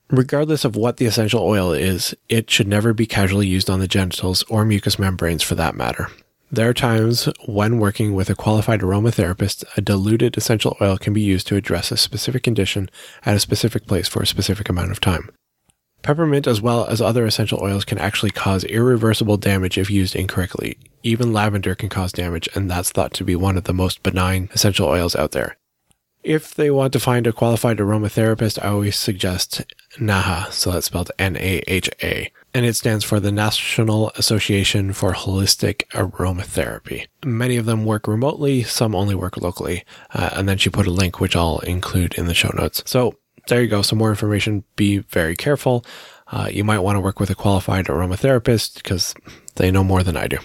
Regardless 0.10 0.66
of 0.66 0.76
what 0.76 0.98
the 0.98 1.06
essential 1.06 1.42
oil 1.42 1.72
is, 1.72 2.14
it 2.28 2.50
should 2.50 2.68
never 2.68 2.94
be 2.94 3.06
casually 3.06 3.48
used 3.48 3.70
on 3.70 3.80
the 3.80 3.88
genitals 3.88 4.44
or 4.50 4.66
mucous 4.66 5.00
membranes 5.00 5.44
for 5.44 5.56
that 5.56 5.76
matter. 5.76 6.10
There 6.52 6.68
are 6.68 6.74
times 6.74 7.30
when 7.46 7.80
working 7.80 8.14
with 8.14 8.30
a 8.30 8.36
qualified 8.36 8.82
aromatherapist, 8.82 9.64
a 9.78 9.82
diluted 9.82 10.36
essential 10.36 10.76
oil 10.82 10.98
can 10.98 11.14
be 11.14 11.22
used 11.22 11.48
to 11.48 11.56
address 11.56 11.90
a 11.90 11.98
specific 11.98 12.44
condition 12.44 12.90
at 13.26 13.38
a 13.38 13.40
specific 13.40 13.88
place 13.88 14.10
for 14.10 14.22
a 14.22 14.28
specific 14.28 14.68
amount 14.68 14.92
of 14.92 15.00
time. 15.00 15.30
Peppermint, 16.04 16.48
as 16.48 16.62
well 16.62 16.86
as 16.86 17.02
other 17.02 17.26
essential 17.26 17.60
oils, 17.62 17.86
can 17.86 17.98
actually 17.98 18.30
cause 18.30 18.66
irreversible 18.66 19.38
damage 19.38 19.78
if 19.78 19.90
used 19.90 20.16
incorrectly. 20.16 20.78
Even 21.02 21.34
lavender 21.34 21.76
can 21.76 21.90
cause 21.90 22.12
damage, 22.12 22.48
and 22.54 22.70
that's 22.70 22.92
thought 22.92 23.14
to 23.14 23.24
be 23.24 23.36
one 23.36 23.58
of 23.58 23.64
the 23.64 23.74
most 23.74 24.04
benign 24.04 24.50
essential 24.54 24.88
oils 24.88 25.16
out 25.16 25.32
there. 25.32 25.58
If 26.22 26.56
they 26.56 26.72
want 26.72 26.94
to 26.94 27.02
find 27.02 27.28
a 27.28 27.34
qualified 27.34 27.78
aromatherapist, 27.78 28.64
I 28.64 28.70
always 28.70 28.98
suggest 28.98 29.62
NAHA, 30.00 30.52
so 30.52 30.72
that's 30.72 30.86
spelled 30.86 31.12
N-A-H-A, 31.20 32.32
and 32.54 32.66
it 32.66 32.76
stands 32.76 33.04
for 33.04 33.20
the 33.20 33.32
National 33.32 34.10
Association 34.12 34.94
for 34.94 35.14
Holistic 35.14 35.86
Aromatherapy. 35.90 37.08
Many 37.26 37.58
of 37.58 37.66
them 37.66 37.84
work 37.84 38.08
remotely, 38.08 38.64
some 38.64 38.96
only 38.96 39.16
work 39.16 39.38
locally, 39.38 39.84
uh, 40.14 40.30
and 40.34 40.48
then 40.48 40.58
she 40.58 40.70
put 40.70 40.88
a 40.88 40.92
link 40.92 41.20
which 41.20 41.36
I'll 41.36 41.60
include 41.60 42.14
in 42.16 42.28
the 42.28 42.34
show 42.34 42.52
notes. 42.56 42.84
So 42.86 43.18
there 43.48 43.62
you 43.62 43.68
go, 43.68 43.82
some 43.82 43.98
more 43.98 44.10
information. 44.10 44.64
Be 44.76 45.00
very 45.00 45.36
careful. 45.36 45.86
Uh, 46.28 46.50
you 46.52 46.64
might 46.64 46.80
want 46.80 46.96
to 46.96 47.02
work 47.02 47.20
with 47.20 47.30
a 47.30 47.36
qualified 47.36 47.86
aromatherapist 47.86 48.76
because 48.76 49.14
they 49.56 49.72
know 49.72 49.84
more 49.84 50.04
than 50.04 50.18
I 50.18 50.28
do. 50.28 50.38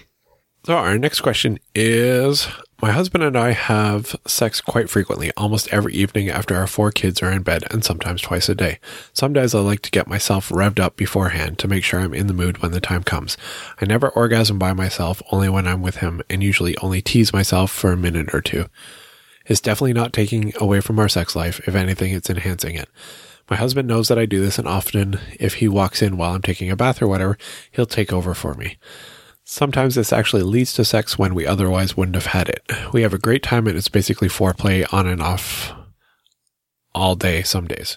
So 0.64 0.76
our 0.76 0.98
next 0.98 1.20
question 1.22 1.58
is 1.74 2.48
My 2.82 2.90
husband 2.92 3.24
and 3.24 3.38
I 3.38 3.52
have 3.52 4.14
sex 4.26 4.60
quite 4.60 4.90
frequently, 4.90 5.30
almost 5.36 5.72
every 5.72 5.94
evening 5.94 6.28
after 6.28 6.54
our 6.56 6.66
four 6.66 6.90
kids 6.90 7.22
are 7.22 7.30
in 7.30 7.42
bed, 7.42 7.64
and 7.70 7.82
sometimes 7.82 8.20
twice 8.20 8.48
a 8.48 8.54
day. 8.54 8.78
Some 9.12 9.32
days 9.32 9.54
I 9.54 9.60
like 9.60 9.80
to 9.82 9.90
get 9.90 10.08
myself 10.08 10.50
revved 10.50 10.78
up 10.78 10.96
beforehand 10.96 11.58
to 11.60 11.68
make 11.68 11.84
sure 11.84 12.00
I'm 12.00 12.12
in 12.12 12.26
the 12.26 12.34
mood 12.34 12.58
when 12.58 12.72
the 12.72 12.80
time 12.80 13.02
comes. 13.02 13.38
I 13.80 13.86
never 13.86 14.10
orgasm 14.10 14.58
by 14.58 14.74
myself, 14.74 15.22
only 15.32 15.48
when 15.48 15.66
I'm 15.66 15.80
with 15.80 15.96
him, 15.96 16.20
and 16.28 16.42
usually 16.42 16.76
only 16.78 17.00
tease 17.00 17.32
myself 17.32 17.70
for 17.70 17.92
a 17.92 17.96
minute 17.96 18.34
or 18.34 18.42
two. 18.42 18.66
It's 19.48 19.60
definitely 19.60 19.94
not 19.94 20.12
taking 20.12 20.52
away 20.60 20.80
from 20.80 20.98
our 20.98 21.08
sex 21.08 21.34
life. 21.34 21.60
If 21.66 21.74
anything, 21.74 22.12
it's 22.12 22.30
enhancing 22.30 22.76
it. 22.76 22.88
My 23.50 23.56
husband 23.56 23.88
knows 23.88 24.08
that 24.08 24.18
I 24.18 24.26
do 24.26 24.42
this, 24.42 24.58
and 24.58 24.68
often, 24.68 25.18
if 25.40 25.54
he 25.54 25.68
walks 25.68 26.02
in 26.02 26.18
while 26.18 26.34
I'm 26.34 26.42
taking 26.42 26.70
a 26.70 26.76
bath 26.76 27.00
or 27.00 27.08
whatever, 27.08 27.38
he'll 27.72 27.86
take 27.86 28.12
over 28.12 28.34
for 28.34 28.54
me. 28.54 28.76
Sometimes 29.44 29.94
this 29.94 30.12
actually 30.12 30.42
leads 30.42 30.74
to 30.74 30.84
sex 30.84 31.18
when 31.18 31.34
we 31.34 31.46
otherwise 31.46 31.96
wouldn't 31.96 32.16
have 32.16 32.26
had 32.26 32.50
it. 32.50 32.70
We 32.92 33.00
have 33.00 33.14
a 33.14 33.18
great 33.18 33.42
time 33.42 33.66
and 33.66 33.78
it's 33.78 33.88
basically 33.88 34.28
foreplay 34.28 34.86
on 34.92 35.06
and 35.06 35.22
off 35.22 35.72
all 36.94 37.14
day 37.14 37.42
some 37.42 37.66
days. 37.66 37.96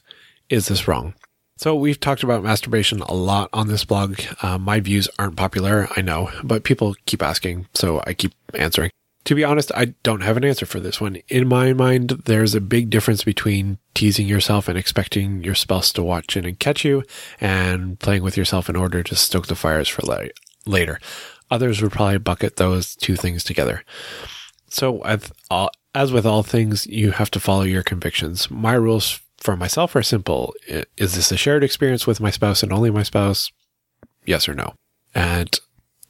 Is 0.49 0.69
this 0.69 0.87
wrong? 0.87 1.13
So 1.57 1.75
we've 1.75 1.99
talked 1.99 2.23
about 2.23 2.41
masturbation 2.41 3.01
a 3.01 3.13
lot 3.13 3.49
on 3.51 3.67
this 3.67 3.83
blog. 3.83 4.21
Uh, 4.41 4.57
my 4.57 4.79
views 4.79 5.09
aren't 5.19 5.35
popular, 5.35 5.89
I 5.97 6.01
know, 6.01 6.31
but 6.41 6.63
people 6.63 6.95
keep 7.05 7.21
asking, 7.21 7.67
so 7.73 8.01
I 8.07 8.13
keep 8.13 8.31
answering. 8.53 8.91
To 9.25 9.35
be 9.35 9.43
honest, 9.43 9.71
I 9.75 9.93
don't 10.03 10.21
have 10.21 10.37
an 10.37 10.43
answer 10.43 10.65
for 10.65 10.79
this 10.79 10.99
one. 10.99 11.17
In 11.27 11.47
my 11.47 11.73
mind, 11.73 12.23
there's 12.25 12.55
a 12.55 12.61
big 12.61 12.89
difference 12.89 13.23
between 13.23 13.77
teasing 13.93 14.27
yourself 14.27 14.67
and 14.67 14.77
expecting 14.77 15.43
your 15.43 15.53
spouse 15.53 15.93
to 15.93 16.03
watch 16.03 16.35
in 16.35 16.43
and 16.43 16.57
catch 16.57 16.83
you 16.83 17.03
and 17.39 17.99
playing 17.99 18.23
with 18.23 18.35
yourself 18.35 18.67
in 18.67 18.75
order 18.75 19.03
to 19.03 19.15
stoke 19.15 19.47
the 19.47 19.55
fires 19.55 19.87
for 19.87 20.01
la- 20.01 20.23
later. 20.65 20.99
Others 21.51 21.81
would 21.81 21.91
probably 21.91 22.17
bucket 22.17 22.55
those 22.55 22.95
two 22.95 23.15
things 23.15 23.43
together. 23.43 23.83
So, 24.69 25.01
uh, 25.01 25.69
as 25.93 26.11
with 26.11 26.25
all 26.25 26.43
things, 26.43 26.87
you 26.87 27.11
have 27.11 27.29
to 27.31 27.39
follow 27.39 27.63
your 27.63 27.83
convictions. 27.83 28.49
My 28.49 28.73
rules 28.73 29.19
for 29.37 29.57
myself 29.57 29.95
are 29.95 30.03
simple. 30.03 30.53
Is 30.97 31.15
this 31.15 31.31
a 31.31 31.37
shared 31.37 31.63
experience 31.63 32.07
with 32.07 32.21
my 32.21 32.31
spouse 32.31 32.63
and 32.63 32.71
only 32.71 32.89
my 32.89 33.03
spouse? 33.03 33.51
Yes 34.25 34.47
or 34.47 34.53
no? 34.53 34.73
And 35.13 35.59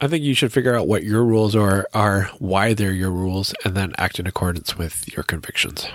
I 0.04 0.08
think 0.08 0.24
you 0.24 0.34
should 0.34 0.52
figure 0.52 0.76
out 0.76 0.88
what 0.88 1.04
your 1.04 1.24
rules 1.24 1.56
are, 1.56 1.88
are 1.94 2.24
why 2.40 2.74
they're 2.74 2.92
your 2.92 3.12
rules, 3.12 3.54
and 3.64 3.76
then 3.76 3.94
act 4.00 4.20
in 4.20 4.26
accordance 4.26 4.76
with 4.76 5.08
your 5.16 5.22
convictions. 5.22 5.88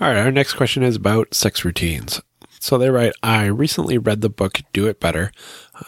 All 0.00 0.08
right, 0.08 0.16
our 0.16 0.32
next 0.32 0.54
question 0.54 0.82
is 0.82 0.96
about 0.96 1.34
sex 1.34 1.66
routines. 1.66 2.22
So 2.58 2.78
they 2.78 2.88
write, 2.88 3.12
I 3.22 3.44
recently 3.44 3.98
read 3.98 4.22
the 4.22 4.30
book 4.30 4.62
Do 4.72 4.86
It 4.86 5.00
Better, 5.00 5.32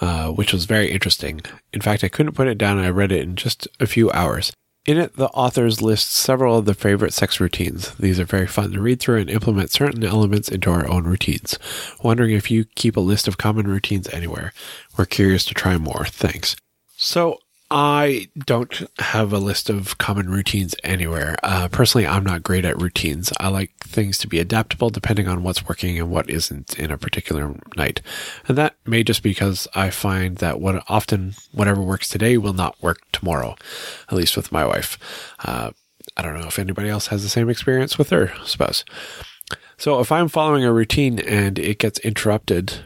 uh, 0.03 0.29
which 0.29 0.53
was 0.53 0.67
very 0.67 0.91
interesting. 0.91 1.41
In 1.73 1.81
fact, 1.81 2.05
I 2.05 2.09
couldn't 2.09 2.35
put 2.35 2.49
it 2.49 2.59
down. 2.59 2.79
I 2.79 2.91
read 2.91 3.13
it 3.13 3.23
in 3.23 3.35
just 3.35 3.67
a 3.81 3.87
few 3.87 4.11
hours. 4.11 4.53
In 4.89 4.97
it, 4.97 5.17
the 5.17 5.29
authors 5.29 5.83
list 5.83 6.13
several 6.13 6.57
of 6.57 6.65
their 6.65 6.75
favorite 6.75 7.13
sex 7.13 7.41
routines. 7.41 7.95
These 7.97 8.19
are 8.19 8.25
very 8.25 8.47
fun 8.47 8.73
to 8.73 8.81
read 8.81 9.01
through 9.01 9.19
and 9.19 9.29
implement 9.29 9.71
certain 9.71 10.03
elements 10.03 10.49
into 10.49 10.71
our 10.71 10.89
own 10.89 11.05
routines. 11.05 11.59
Wondering 12.03 12.31
if 12.31 12.51
you 12.51 12.65
keep 12.65 12.97
a 12.97 13.01
list 13.01 13.29
of 13.29 13.37
common 13.37 13.67
routines 13.67 14.09
anywhere. 14.09 14.55
We're 14.97 15.05
curious 15.05 15.45
to 15.45 15.53
try 15.53 15.77
more. 15.77 16.07
Thanks. 16.07 16.57
So 16.97 17.37
I 17.71 18.29
don't 18.47 18.89
have 18.99 19.33
a 19.33 19.39
list 19.39 19.69
of 19.69 19.99
common 19.99 20.31
routines 20.31 20.75
anywhere. 20.83 21.37
Uh, 21.43 21.69
personally, 21.69 22.07
I'm 22.07 22.25
not 22.25 22.43
great 22.43 22.65
at 22.65 22.81
routines. 22.81 23.31
I 23.39 23.49
like 23.49 23.77
things 23.81 24.17
to 24.19 24.29
be 24.29 24.39
adaptable 24.39 24.89
depending 24.89 25.29
on 25.29 25.43
what's 25.43 25.69
working 25.69 25.99
and 25.99 26.11
what 26.11 26.31
isn't 26.31 26.79
in 26.79 26.91
a 26.91 26.97
particular 26.97 27.55
night. 27.77 28.01
And 28.47 28.57
that 28.57 28.77
may 28.87 29.03
just 29.03 29.23
because 29.23 29.69
I 29.75 29.91
find 29.91 30.39
that 30.39 30.61
what 30.61 30.83
often 30.89 31.35
whatever 31.53 31.83
works 31.83 32.09
today 32.09 32.39
will 32.39 32.55
not 32.55 32.81
work 32.83 33.01
tomorrow, 33.13 33.55
at 34.09 34.17
least 34.17 34.37
with 34.37 34.51
my 34.51 34.65
wife. 34.65 34.99
Uh, 35.45 35.73
I 36.17 36.23
don't 36.23 36.41
know 36.41 36.49
if 36.49 36.59
anybody 36.59 36.89
else 36.89 37.09
has 37.09 37.23
the 37.23 37.29
same 37.29 37.51
experience 37.51 37.99
with 37.99 38.09
their 38.09 38.35
spouse. 38.45 38.83
So 39.77 40.01
if 40.01 40.11
I'm 40.11 40.29
following 40.29 40.65
a 40.65 40.73
routine 40.73 41.19
and 41.19 41.59
it 41.59 41.79
gets 41.79 41.99
interrupted 42.01 42.85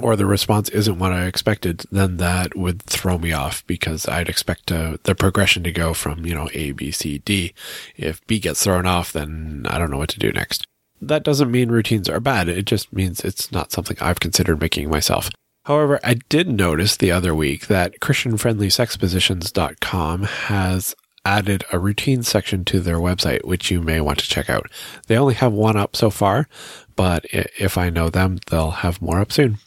or 0.00 0.16
the 0.16 0.26
response 0.26 0.68
isn't 0.70 0.98
what 0.98 1.12
I 1.12 1.26
expected, 1.26 1.84
then 1.90 2.16
that 2.18 2.56
would 2.56 2.82
throw 2.82 3.18
me 3.18 3.32
off 3.32 3.66
because 3.66 4.08
I'd 4.08 4.28
expect 4.28 4.72
uh, 4.72 4.96
the 5.02 5.14
progression 5.14 5.62
to 5.64 5.72
go 5.72 5.92
from, 5.94 6.24
you 6.24 6.34
know, 6.34 6.48
A, 6.54 6.72
B, 6.72 6.90
C, 6.90 7.18
D. 7.18 7.52
If 7.96 8.26
B 8.26 8.38
gets 8.38 8.64
thrown 8.64 8.86
off, 8.86 9.12
then 9.12 9.66
I 9.68 9.78
don't 9.78 9.90
know 9.90 9.98
what 9.98 10.08
to 10.10 10.18
do 10.18 10.32
next. 10.32 10.66
That 11.00 11.24
doesn't 11.24 11.50
mean 11.50 11.70
routines 11.70 12.08
are 12.08 12.20
bad. 12.20 12.48
It 12.48 12.64
just 12.64 12.92
means 12.92 13.20
it's 13.20 13.52
not 13.52 13.72
something 13.72 13.96
I've 14.00 14.20
considered 14.20 14.60
making 14.60 14.88
myself. 14.88 15.28
However, 15.64 16.00
I 16.02 16.14
did 16.14 16.48
notice 16.48 16.96
the 16.96 17.12
other 17.12 17.34
week 17.34 17.66
that 17.68 18.00
ChristianFriendlySexPositions.com 18.00 20.22
has 20.22 20.94
added 21.24 21.64
a 21.72 21.78
routine 21.78 22.22
section 22.22 22.64
to 22.64 22.80
their 22.80 22.98
website, 22.98 23.44
which 23.44 23.70
you 23.70 23.80
may 23.80 24.00
want 24.00 24.18
to 24.18 24.28
check 24.28 24.50
out. 24.50 24.70
They 25.06 25.16
only 25.16 25.34
have 25.34 25.52
one 25.52 25.76
up 25.76 25.94
so 25.94 26.10
far, 26.10 26.48
but 26.96 27.24
if 27.30 27.78
I 27.78 27.90
know 27.90 28.08
them, 28.08 28.38
they'll 28.50 28.70
have 28.70 29.02
more 29.02 29.20
up 29.20 29.32
soon. 29.32 29.58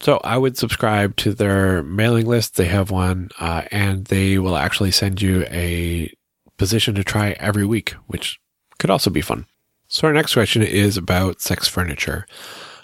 So 0.00 0.20
I 0.24 0.36
would 0.36 0.58
subscribe 0.58 1.16
to 1.18 1.32
their 1.32 1.82
mailing 1.82 2.26
list. 2.26 2.56
They 2.56 2.64
have 2.66 2.90
one, 2.90 3.30
uh, 3.38 3.62
and 3.70 4.06
they 4.06 4.38
will 4.38 4.56
actually 4.56 4.90
send 4.90 5.22
you 5.22 5.44
a 5.48 6.12
position 6.56 6.94
to 6.96 7.04
try 7.04 7.36
every 7.38 7.64
week, 7.64 7.90
which 8.08 8.40
could 8.78 8.90
also 8.90 9.10
be 9.10 9.20
fun. 9.20 9.46
So 9.86 10.08
our 10.08 10.14
next 10.14 10.34
question 10.34 10.62
is 10.62 10.96
about 10.96 11.40
sex 11.40 11.68
furniture. 11.68 12.26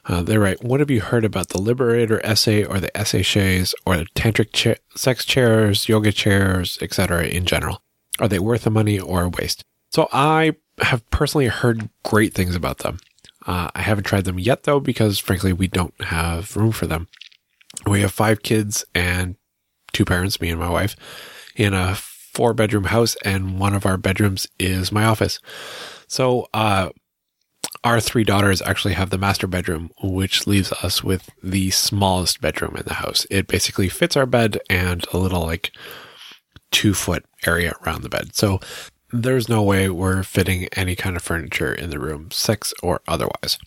Uh, 0.05 0.22
they 0.22 0.38
write, 0.38 0.62
what 0.62 0.81
have 0.81 0.90
you 0.90 1.01
heard 1.01 1.24
about 1.24 1.48
the 1.48 1.61
Liberator 1.61 2.24
Esse 2.24 2.64
or 2.64 2.81
the 2.81 2.96
Esse 2.96 3.27
chaise 3.27 3.74
or 3.85 3.96
the 3.96 4.07
tantric 4.14 4.53
cha- 4.53 4.81
sex 4.94 5.24
chairs, 5.24 5.88
yoga 5.88 6.12
chairs, 6.12 6.79
etc. 6.81 7.27
in 7.27 7.44
general? 7.44 7.83
Are 8.20 8.29
they 8.29 8.38
worth 8.38 8.62
the 8.62 8.70
money 8.70 8.98
or 8.98 9.24
a 9.24 9.29
waste? 9.29 9.64
So 9.90 10.09
I 10.12 10.53
have 10.81 11.09
personally 11.11 11.48
heard 11.48 11.88
great 12.05 12.35
things 12.35 12.55
about 12.55 12.79
them. 12.79 13.01
Uh, 13.48 13.70
I 13.74 13.80
haven't 13.80 14.04
tried 14.04 14.26
them 14.26 14.38
yet 14.38 14.64
though, 14.64 14.78
because 14.78 15.18
frankly, 15.18 15.54
we 15.54 15.66
don't 15.66 15.98
have 16.02 16.54
room 16.54 16.70
for 16.70 16.87
them. 16.87 17.08
We 17.87 18.02
have 18.02 18.12
five 18.12 18.42
kids 18.42 18.84
and 18.94 19.37
two 19.92 20.04
parents, 20.04 20.40
me 20.40 20.50
and 20.50 20.61
my 20.61 20.68
wife, 20.68 20.94
in 21.56 21.72
a 21.72 21.94
four 21.94 22.52
bedroom 22.52 22.84
house, 22.84 23.16
and 23.24 23.58
one 23.58 23.74
of 23.74 23.87
our 23.87 23.96
bedrooms 23.96 24.46
is 24.58 24.92
my 24.92 25.04
office. 25.04 25.40
So, 26.06 26.46
uh, 26.52 26.90
our 27.84 28.00
three 28.00 28.24
daughters 28.24 28.61
actually 28.62 28.94
have 28.94 29.11
the 29.11 29.18
master 29.18 29.46
bedroom, 29.46 29.90
which 30.02 30.46
leaves 30.46 30.72
us 30.82 31.02
with 31.02 31.30
the 31.42 31.70
smallest 31.70 32.40
bedroom 32.40 32.76
in 32.76 32.84
the 32.84 32.94
house. 32.94 33.26
It 33.30 33.46
basically 33.46 33.88
fits 33.88 34.16
our 34.16 34.26
bed 34.26 34.58
and 34.68 35.06
a 35.12 35.18
little 35.18 35.42
like 35.42 35.72
two 36.70 36.92
foot 36.92 37.24
area 37.46 37.74
around 37.82 38.02
the 38.02 38.08
bed. 38.08 38.34
So 38.34 38.61
there's 39.11 39.49
no 39.49 39.62
way 39.62 39.88
we're 39.88 40.23
fitting 40.23 40.68
any 40.73 40.94
kind 40.94 41.16
of 41.16 41.23
furniture 41.23 41.73
in 41.73 41.90
the 41.90 41.99
room, 41.99 42.31
sex 42.31 42.75
or 42.83 43.01
otherwise. 43.09 43.59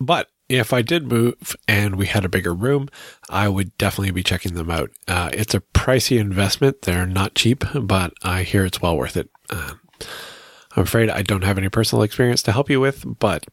But 0.00 0.28
if 0.48 0.72
I 0.72 0.82
did 0.82 1.06
move 1.06 1.54
and 1.68 1.96
we 1.96 2.06
had 2.06 2.24
a 2.24 2.28
bigger 2.28 2.52
room, 2.52 2.88
I 3.28 3.48
would 3.48 3.76
definitely 3.78 4.10
be 4.10 4.22
checking 4.22 4.54
them 4.54 4.70
out. 4.70 4.90
Uh, 5.06 5.30
it's 5.32 5.54
a 5.54 5.60
pricey 5.60 6.18
investment. 6.18 6.82
They're 6.82 7.06
not 7.06 7.34
cheap, 7.34 7.64
but 7.74 8.12
I 8.22 8.42
hear 8.42 8.64
it's 8.64 8.82
well 8.82 8.96
worth 8.96 9.16
it. 9.16 9.30
Uh, 9.48 9.74
I'm 10.76 10.82
afraid 10.82 11.10
I 11.10 11.22
don't 11.22 11.44
have 11.44 11.58
any 11.58 11.68
personal 11.68 12.02
experience 12.02 12.42
to 12.44 12.52
help 12.52 12.70
you 12.70 12.80
with, 12.80 13.04
but 13.18 13.46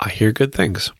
I 0.00 0.08
hear 0.10 0.32
good 0.32 0.52
things. 0.54 0.92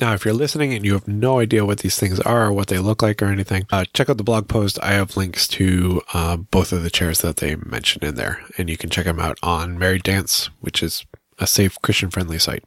Now, 0.00 0.14
if 0.14 0.24
you're 0.24 0.34
listening 0.34 0.72
and 0.72 0.84
you 0.84 0.94
have 0.94 1.08
no 1.08 1.40
idea 1.40 1.66
what 1.66 1.80
these 1.80 1.98
things 1.98 2.20
are 2.20 2.46
or 2.46 2.52
what 2.52 2.68
they 2.68 2.78
look 2.78 3.02
like 3.02 3.20
or 3.20 3.26
anything, 3.26 3.66
uh, 3.70 3.84
check 3.92 4.08
out 4.08 4.16
the 4.16 4.24
blog 4.24 4.48
post. 4.48 4.78
I 4.82 4.92
have 4.92 5.16
links 5.16 5.46
to 5.48 6.00
uh, 6.14 6.36
both 6.36 6.72
of 6.72 6.82
the 6.82 6.90
chairs 6.90 7.20
that 7.20 7.36
they 7.36 7.56
mentioned 7.56 8.04
in 8.04 8.14
there, 8.14 8.40
and 8.56 8.70
you 8.70 8.76
can 8.76 8.88
check 8.88 9.04
them 9.04 9.20
out 9.20 9.38
on 9.42 9.78
Married 9.78 10.02
Dance, 10.02 10.48
which 10.60 10.82
is 10.82 11.04
a 11.38 11.46
safe 11.46 11.80
Christian 11.82 12.10
friendly 12.10 12.38
site. 12.38 12.64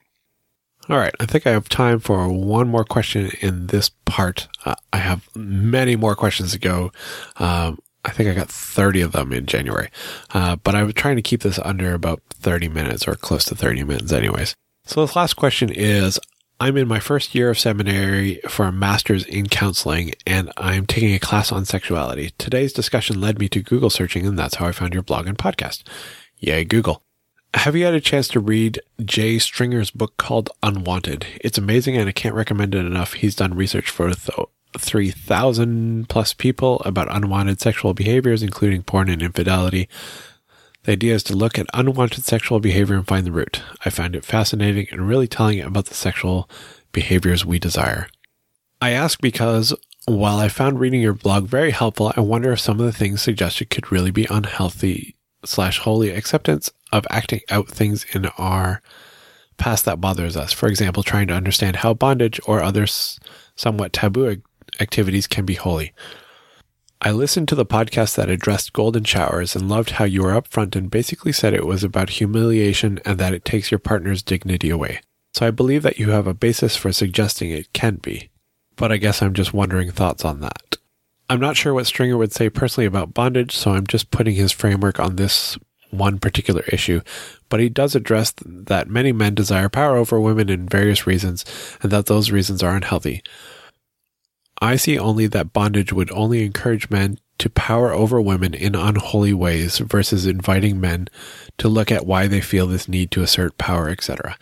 All 0.90 0.98
right, 0.98 1.16
I 1.20 1.26
think 1.26 1.48
I 1.48 1.52
have 1.52 1.70
time 1.70 2.00
for 2.00 2.28
one 2.28 2.68
more 2.68 2.84
question 2.84 3.32
in 3.40 3.68
this 3.68 3.90
part. 4.06 4.50
Uh, 4.66 4.76
I 4.92 4.98
have 4.98 5.30
many 5.34 5.96
more 5.96 6.16
questions 6.16 6.52
to 6.52 6.60
go. 6.60 6.92
Um, 7.38 7.80
I 8.04 8.12
think 8.12 8.30
I 8.30 8.34
got 8.34 8.50
30 8.50 9.02
of 9.02 9.14
them 9.14 9.32
in 9.32 9.46
January, 9.46 9.90
uh, 10.34 10.58
but 10.58 10.76
I'm 10.76 10.92
trying 10.92 11.16
to 11.16 11.22
keep 11.22 11.42
this 11.42 11.58
under 11.60 11.94
about 11.94 12.22
30 12.32 12.68
minutes 12.68 13.08
or 13.08 13.16
close 13.16 13.46
to 13.46 13.56
30 13.56 13.86
minutes, 13.86 14.12
anyways. 14.12 14.56
So 14.86 15.06
this 15.06 15.16
last 15.16 15.36
question 15.36 15.70
is 15.70 16.20
I'm 16.64 16.78
in 16.78 16.88
my 16.88 17.02
first 17.02 17.36
year 17.36 17.50
of 17.50 17.60
seminary 17.60 18.40
for 18.48 18.66
a 18.66 18.72
master's 18.72 19.26
in 19.26 19.50
counseling, 19.50 20.14
and 20.26 20.50
I'm 20.56 20.86
taking 20.86 21.14
a 21.14 21.20
class 21.20 21.52
on 21.52 21.66
sexuality. 21.66 22.32
Today's 22.38 22.72
discussion 22.72 23.20
led 23.20 23.38
me 23.38 23.50
to 23.50 23.62
Google 23.62 23.90
searching, 23.90 24.26
and 24.26 24.40
that's 24.40 24.56
how 24.56 24.68
I 24.68 24.72
found 24.72 24.94
your 24.94 25.04
blog 25.04 25.28
and 25.28 25.38
podcast. 25.38 25.84
Yay, 26.38 26.64
Google. 26.64 27.04
Have 27.54 27.76
you 27.76 27.84
had 27.84 27.94
a 27.96 28.00
chance 28.00 28.30
to 28.30 28.40
read 28.40 28.80
Jay 29.04 29.40
Stringer's 29.40 29.92
book 29.92 30.16
called 30.16 30.52
Unwanted? 30.64 31.26
It's 31.42 31.58
amazing, 31.58 31.98
and 31.98 32.08
I 32.08 32.14
can't 32.14 32.34
recommend 32.34 32.74
it 32.76 32.86
enough. 32.86 33.12
He's 33.12 33.36
done 33.36 33.56
research 33.56 33.90
for 33.90 34.14
th- 34.14 34.48
3,000 34.78 36.08
plus 36.08 36.34
people 36.34 36.82
about 36.86 37.14
unwanted 37.14 37.60
sexual 37.60 37.94
behaviors, 37.94 38.42
including 38.42 38.84
porn 38.84 39.10
and 39.10 39.22
infidelity. 39.22 39.90
The 40.84 40.92
idea 40.92 41.16
is 41.16 41.24
to 41.24 41.36
look 41.36 41.58
at 41.58 41.68
unwanted 41.74 42.26
sexual 42.26 42.60
behavior 42.60 42.96
and 42.96 43.08
find 43.08 43.26
the 43.26 43.32
root. 43.32 43.62
I 43.86 43.90
find 43.90 44.16
it 44.16 44.26
fascinating 44.26 44.88
and 44.92 45.08
really 45.08 45.28
telling 45.28 45.62
about 45.62 45.86
the 45.86 45.94
sexual 45.94 46.50
behaviors 46.92 47.46
we 47.46 47.58
desire. 47.58 48.08
I 48.82 48.92
ask 48.92 49.22
because 49.22 49.74
while 50.06 50.40
I 50.40 50.50
found 50.50 50.80
reading 50.82 51.02
your 51.02 51.14
blog 51.14 51.46
very 51.46 51.72
helpful, 51.72 52.12
I 52.18 52.20
wonder 52.20 52.52
if 52.52 52.60
some 52.60 52.82
of 52.82 52.86
the 52.86 52.92
things 52.92 53.22
suggested 53.22 53.70
could 53.70 53.92
really 53.92 54.12
be 54.12 54.28
unhealthy 54.30 55.16
slash 55.46 55.80
holy 55.80 56.10
acceptance 56.10 56.70
of 56.92 57.08
acting 57.10 57.42
out 57.50 57.70
things 57.70 58.06
in 58.14 58.26
our 58.38 58.82
past 59.58 59.86
that 59.86 60.02
bothers 60.02 60.36
us. 60.36 60.52
For 60.52 60.68
example, 60.68 61.04
trying 61.04 61.28
to 61.28 61.34
understand 61.34 61.78
how 61.78 61.94
bondage 61.94 62.42
or 62.46 62.62
other 62.62 62.86
somewhat 63.56 63.94
taboo 63.94 64.42
activities 64.82 65.28
can 65.28 65.46
be 65.46 65.54
holy. 65.54 65.94
I 67.04 67.12
listened 67.12 67.48
to 67.50 67.56
the 67.56 67.66
podcast 67.66 68.16
that 68.16 68.30
addressed 68.30 68.74
golden 68.74 69.04
showers 69.04 69.56
and 69.56 69.70
loved 69.70 69.92
how 69.92 70.06
you 70.06 70.24
were 70.24 70.32
upfront 70.32 70.76
and 70.76 70.90
basically 70.90 71.32
said 71.34 71.54
it 71.54 71.68
was 71.68 71.84
about 71.84 72.12
humiliation 72.12 73.00
and 73.06 73.20
that 73.20 73.34
it 73.34 73.46
takes 73.46 73.70
your 73.70 73.80
partner's 73.80 74.24
dignity 74.24 74.70
away. 74.70 75.02
So 75.34 75.46
I 75.46 75.52
believe 75.52 75.84
that 75.84 76.00
you 76.00 76.12
have 76.12 76.28
a 76.28 76.34
basis 76.34 76.76
for 76.76 76.92
suggesting 76.92 77.52
it 77.52 77.74
can 77.74 77.98
be 77.98 78.30
but 78.76 78.92
I 78.92 78.98
guess 78.98 79.22
I'm 79.22 79.34
just 79.34 79.54
wondering 79.54 79.92
thoughts 79.92 80.26
on 80.26 80.40
that. 80.42 80.78
I'm 81.30 81.40
not 81.40 81.58
sure 81.58 81.74
what 81.74 81.88
Stringer 81.88 82.18
would 82.18 82.34
say 82.34 82.50
personally 82.50 82.86
about 82.86 83.14
bondage, 83.14 83.56
so 83.56 83.72
I'm 83.72 83.88
just 83.88 84.12
putting 84.12 84.36
his 84.36 84.52
framework 84.52 85.00
on 85.00 85.16
this 85.16 85.58
one 85.90 86.20
particular 86.20 86.64
issue, 86.68 87.02
but 87.50 87.60
he 87.60 87.70
does 87.70 87.96
address 87.96 88.34
that 88.46 88.90
many 88.90 89.12
men 89.12 89.36
desire 89.36 89.70
power 89.70 89.96
over 89.96 90.20
women 90.20 90.50
in 90.50 90.68
various 90.68 91.06
reasons, 91.06 91.46
and 91.82 91.92
that 91.92 92.08
those 92.08 92.32
reasons 92.32 92.64
are 92.64 92.76
unhealthy. 92.76 93.22
I 94.62 94.76
see 94.76 94.98
only 94.98 95.28
that 95.28 95.54
bondage 95.54 95.92
would 95.92 96.12
only 96.12 96.46
encourage 96.46 96.90
men 96.90 97.18
to 97.40 97.50
power 97.50 97.92
over 97.92 98.22
women 98.22 98.54
in 98.54 98.76
unholy 98.76 99.34
ways 99.34 99.80
versus 99.80 100.26
inviting 100.26 100.80
men 100.80 101.08
to 101.58 101.68
look 101.68 101.92
at 101.92 102.06
why 102.06 102.28
they 102.28 102.42
feel 102.42 102.68
this 102.68 102.88
need 102.88 103.12
to 103.12 103.24
assert 103.24 103.58
power, 103.58 103.90
etc. 103.90 104.38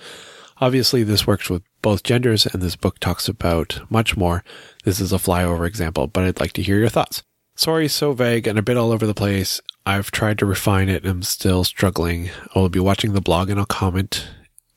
Obviously, 0.59 1.01
this 1.03 1.25
works 1.25 1.49
with 1.49 1.63
both 1.81 2.03
genders, 2.03 2.45
and 2.45 2.61
this 2.61 2.75
book 2.75 2.99
talks 2.99 3.27
about 3.27 3.81
much 3.89 4.15
more. 4.15 4.43
This 4.83 4.99
is 4.99 5.11
a 5.11 5.17
flyover 5.17 5.65
example, 5.65 6.05
but 6.05 6.23
I'd 6.23 6.39
like 6.39 6.53
to 6.53 6.61
hear 6.61 6.77
your 6.77 6.89
thoughts. 6.89 7.23
Sorry, 7.55 7.87
so 7.87 8.13
vague 8.13 8.47
and 8.47 8.59
a 8.59 8.61
bit 8.61 8.77
all 8.77 8.91
over 8.91 9.07
the 9.07 9.13
place. 9.13 9.59
I've 9.85 10.11
tried 10.11 10.37
to 10.39 10.45
refine 10.45 10.89
it 10.89 11.03
and 11.03 11.11
I'm 11.11 11.23
still 11.23 11.63
struggling. 11.63 12.29
I 12.55 12.59
will 12.59 12.69
be 12.69 12.79
watching 12.79 13.13
the 13.13 13.21
blog 13.21 13.49
and 13.49 13.59
I'll 13.59 13.65
comment 13.65 14.27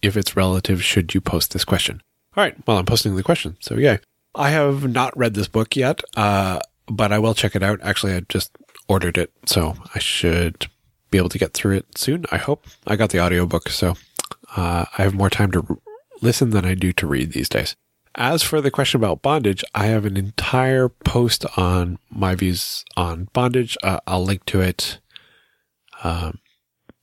if 0.02 0.16
it's 0.16 0.36
relative 0.36 0.82
should 0.82 1.14
you 1.14 1.20
post 1.20 1.52
this 1.52 1.64
question. 1.64 2.00
All 2.36 2.42
right, 2.42 2.56
well, 2.66 2.78
I'm 2.78 2.86
posting 2.86 3.16
the 3.16 3.22
question, 3.22 3.56
so 3.60 3.76
yeah. 3.76 3.98
I 4.34 4.50
have 4.50 4.90
not 4.90 5.16
read 5.16 5.34
this 5.34 5.48
book 5.48 5.76
yet, 5.76 6.00
uh, 6.16 6.60
but 6.86 7.12
I 7.12 7.18
will 7.18 7.34
check 7.34 7.54
it 7.54 7.62
out. 7.62 7.80
Actually, 7.82 8.14
I 8.14 8.20
just 8.28 8.56
ordered 8.88 9.16
it, 9.16 9.32
so 9.46 9.76
I 9.94 9.98
should 9.98 10.66
be 11.10 11.18
able 11.18 11.28
to 11.28 11.38
get 11.38 11.54
through 11.54 11.76
it 11.76 11.96
soon, 11.96 12.24
I 12.32 12.38
hope. 12.38 12.66
I 12.86 12.96
got 12.96 13.10
the 13.10 13.20
audiobook, 13.20 13.68
so 13.68 13.94
uh, 14.56 14.86
I 14.98 15.02
have 15.02 15.14
more 15.14 15.30
time 15.30 15.52
to 15.52 15.80
listen 16.20 16.50
than 16.50 16.64
I 16.64 16.74
do 16.74 16.92
to 16.94 17.06
read 17.06 17.32
these 17.32 17.48
days. 17.48 17.76
As 18.16 18.42
for 18.42 18.60
the 18.60 18.70
question 18.70 19.00
about 19.00 19.22
bondage, 19.22 19.64
I 19.74 19.86
have 19.86 20.04
an 20.04 20.16
entire 20.16 20.88
post 20.88 21.44
on 21.56 21.98
my 22.10 22.34
views 22.34 22.84
on 22.96 23.28
bondage. 23.32 23.76
Uh, 23.82 24.00
I'll 24.06 24.24
link 24.24 24.44
to 24.46 24.60
it. 24.60 25.00
Um, 26.04 26.38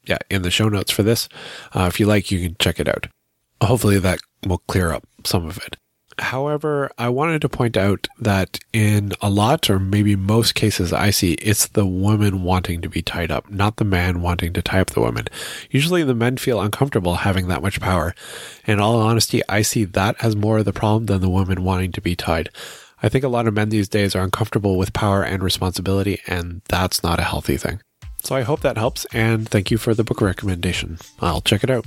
yeah, 0.06 0.20
in 0.30 0.42
the 0.42 0.52
show 0.52 0.70
notes 0.70 0.92
for 0.92 1.04
this. 1.04 1.28
Uh, 1.76 1.86
if 1.88 2.00
you 2.00 2.06
like, 2.06 2.32
you 2.32 2.40
can 2.40 2.56
check 2.60 2.80
it 2.80 2.88
out. 2.88 3.08
Hopefully 3.62 4.00
that 4.00 4.20
will 4.46 4.60
clear 4.68 4.92
up 4.92 5.08
some 5.26 5.46
of 5.46 5.58
it. 5.58 5.76
However, 6.22 6.92
I 6.98 7.10
wanted 7.10 7.42
to 7.42 7.50
point 7.50 7.76
out 7.76 8.08
that 8.20 8.60
in 8.72 9.12
a 9.22 9.30
lot 9.30 9.70
or 9.70 9.80
maybe 9.80 10.16
most 10.16 10.56
cases 10.56 10.94
I 10.94 11.10
see, 11.10 11.34
it's 11.34 11.68
the 11.68 11.86
woman 11.86 12.44
wanting 12.44 12.82
to 12.82 12.90
be 12.90 13.02
tied 13.02 13.32
up, 13.32 13.50
not 13.50 13.78
the 13.78 13.84
man 13.84 14.22
wanting 14.22 14.54
to 14.54 14.62
tie 14.62 14.80
up 14.80 14.92
the 14.92 15.02
woman. 15.02 15.28
Usually 15.70 16.04
the 16.04 16.14
men 16.14 16.38
feel 16.38 16.62
uncomfortable 16.62 17.16
having 17.16 17.48
that 17.48 17.62
much 17.62 17.82
power. 17.82 18.14
In 18.66 18.80
all 18.80 19.02
honesty, 19.02 19.42
I 19.50 19.64
see 19.64 19.84
that 19.84 20.16
as 20.24 20.36
more 20.36 20.60
of 20.60 20.66
the 20.66 20.74
problem 20.74 21.08
than 21.08 21.22
the 21.22 21.30
woman 21.30 21.64
wanting 21.64 21.92
to 21.94 22.02
be 22.02 22.16
tied. 22.16 22.50
I 23.04 23.10
think 23.10 23.24
a 23.24 23.30
lot 23.30 23.48
of 23.48 23.56
men 23.56 23.70
these 23.70 23.90
days 23.90 24.16
are 24.16 24.24
uncomfortable 24.24 24.78
with 24.78 24.94
power 24.94 25.24
and 25.24 25.42
responsibility, 25.42 26.22
and 26.28 26.62
that's 26.68 27.02
not 27.02 27.20
a 27.20 27.24
healthy 27.24 27.58
thing. 27.58 27.82
So 28.24 28.36
I 28.36 28.44
hope 28.44 28.62
that 28.62 28.78
helps, 28.78 29.06
and 29.12 29.50
thank 29.50 29.72
you 29.72 29.80
for 29.80 29.96
the 29.96 30.04
book 30.04 30.22
recommendation. 30.22 31.00
I'll 31.20 31.42
check 31.42 31.64
it 31.64 31.72
out. 31.72 31.86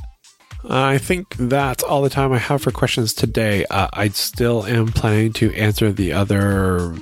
I 0.68 0.98
think 0.98 1.36
that's 1.36 1.82
all 1.82 2.02
the 2.02 2.10
time 2.10 2.32
I 2.32 2.38
have 2.38 2.62
for 2.62 2.70
questions 2.70 3.12
today. 3.12 3.64
Uh, 3.66 3.88
I 3.92 4.08
still 4.08 4.64
am 4.64 4.88
planning 4.88 5.32
to 5.34 5.52
answer 5.54 5.92
the 5.92 6.12
other 6.12 6.94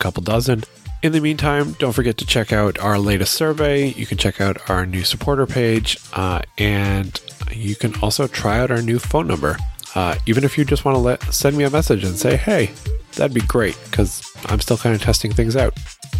couple 0.00 0.22
dozen. 0.22 0.64
In 1.02 1.12
the 1.12 1.20
meantime, 1.20 1.72
don't 1.78 1.92
forget 1.92 2.16
to 2.18 2.26
check 2.26 2.52
out 2.52 2.78
our 2.78 2.98
latest 2.98 3.34
survey. 3.34 3.88
You 3.88 4.06
can 4.06 4.18
check 4.18 4.40
out 4.40 4.68
our 4.68 4.84
new 4.84 5.04
supporter 5.04 5.46
page, 5.46 5.98
uh, 6.12 6.42
and 6.58 7.18
you 7.52 7.76
can 7.76 7.94
also 8.00 8.26
try 8.26 8.58
out 8.58 8.70
our 8.70 8.82
new 8.82 8.98
phone 8.98 9.28
number. 9.28 9.56
Uh, 9.94 10.16
even 10.26 10.44
if 10.44 10.58
you 10.58 10.64
just 10.64 10.84
want 10.84 10.94
to 10.94 11.00
let 11.00 11.22
send 11.32 11.56
me 11.56 11.64
a 11.64 11.70
message 11.70 12.04
and 12.04 12.18
say, 12.18 12.36
"Hey," 12.36 12.70
that'd 13.16 13.34
be 13.34 13.40
great 13.40 13.78
because 13.90 14.22
I'm 14.46 14.60
still 14.60 14.76
kind 14.76 14.94
of 14.94 15.00
testing 15.00 15.32
things 15.32 15.56
out. 15.56 15.74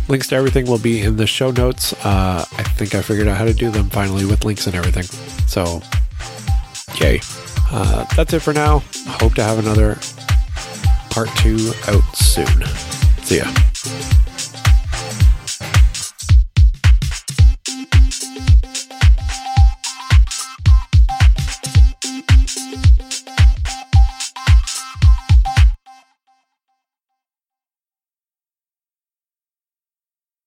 Links 0.09 0.29
to 0.29 0.37
everything 0.37 0.67
will 0.67 0.79
be 0.79 1.03
in 1.03 1.17
the 1.17 1.27
show 1.27 1.51
notes. 1.51 1.93
Uh, 2.05 2.45
I 2.59 2.63
think 2.63 2.95
I 2.95 3.03
figured 3.03 3.29
out 3.29 3.37
how 3.37 3.45
to 3.45 3.55
do 3.55 3.71
them 3.71 3.91
finally 3.91 4.25
with 4.25 4.45
links 4.45 4.67
and 4.67 4.75
everything. 4.75 5.05
So 5.47 5.83
yay. 6.99 7.21
Uh, 7.71 8.05
that's 8.17 8.33
it 8.33 8.41
for 8.41 8.53
now. 8.53 8.83
Hope 9.07 9.35
to 9.35 9.43
have 9.43 9.59
another 9.59 9.99
part 11.11 11.29
two 11.37 11.73
out 11.89 12.03
soon. 12.17 12.65
See 13.23 13.39
ya. 13.39 13.45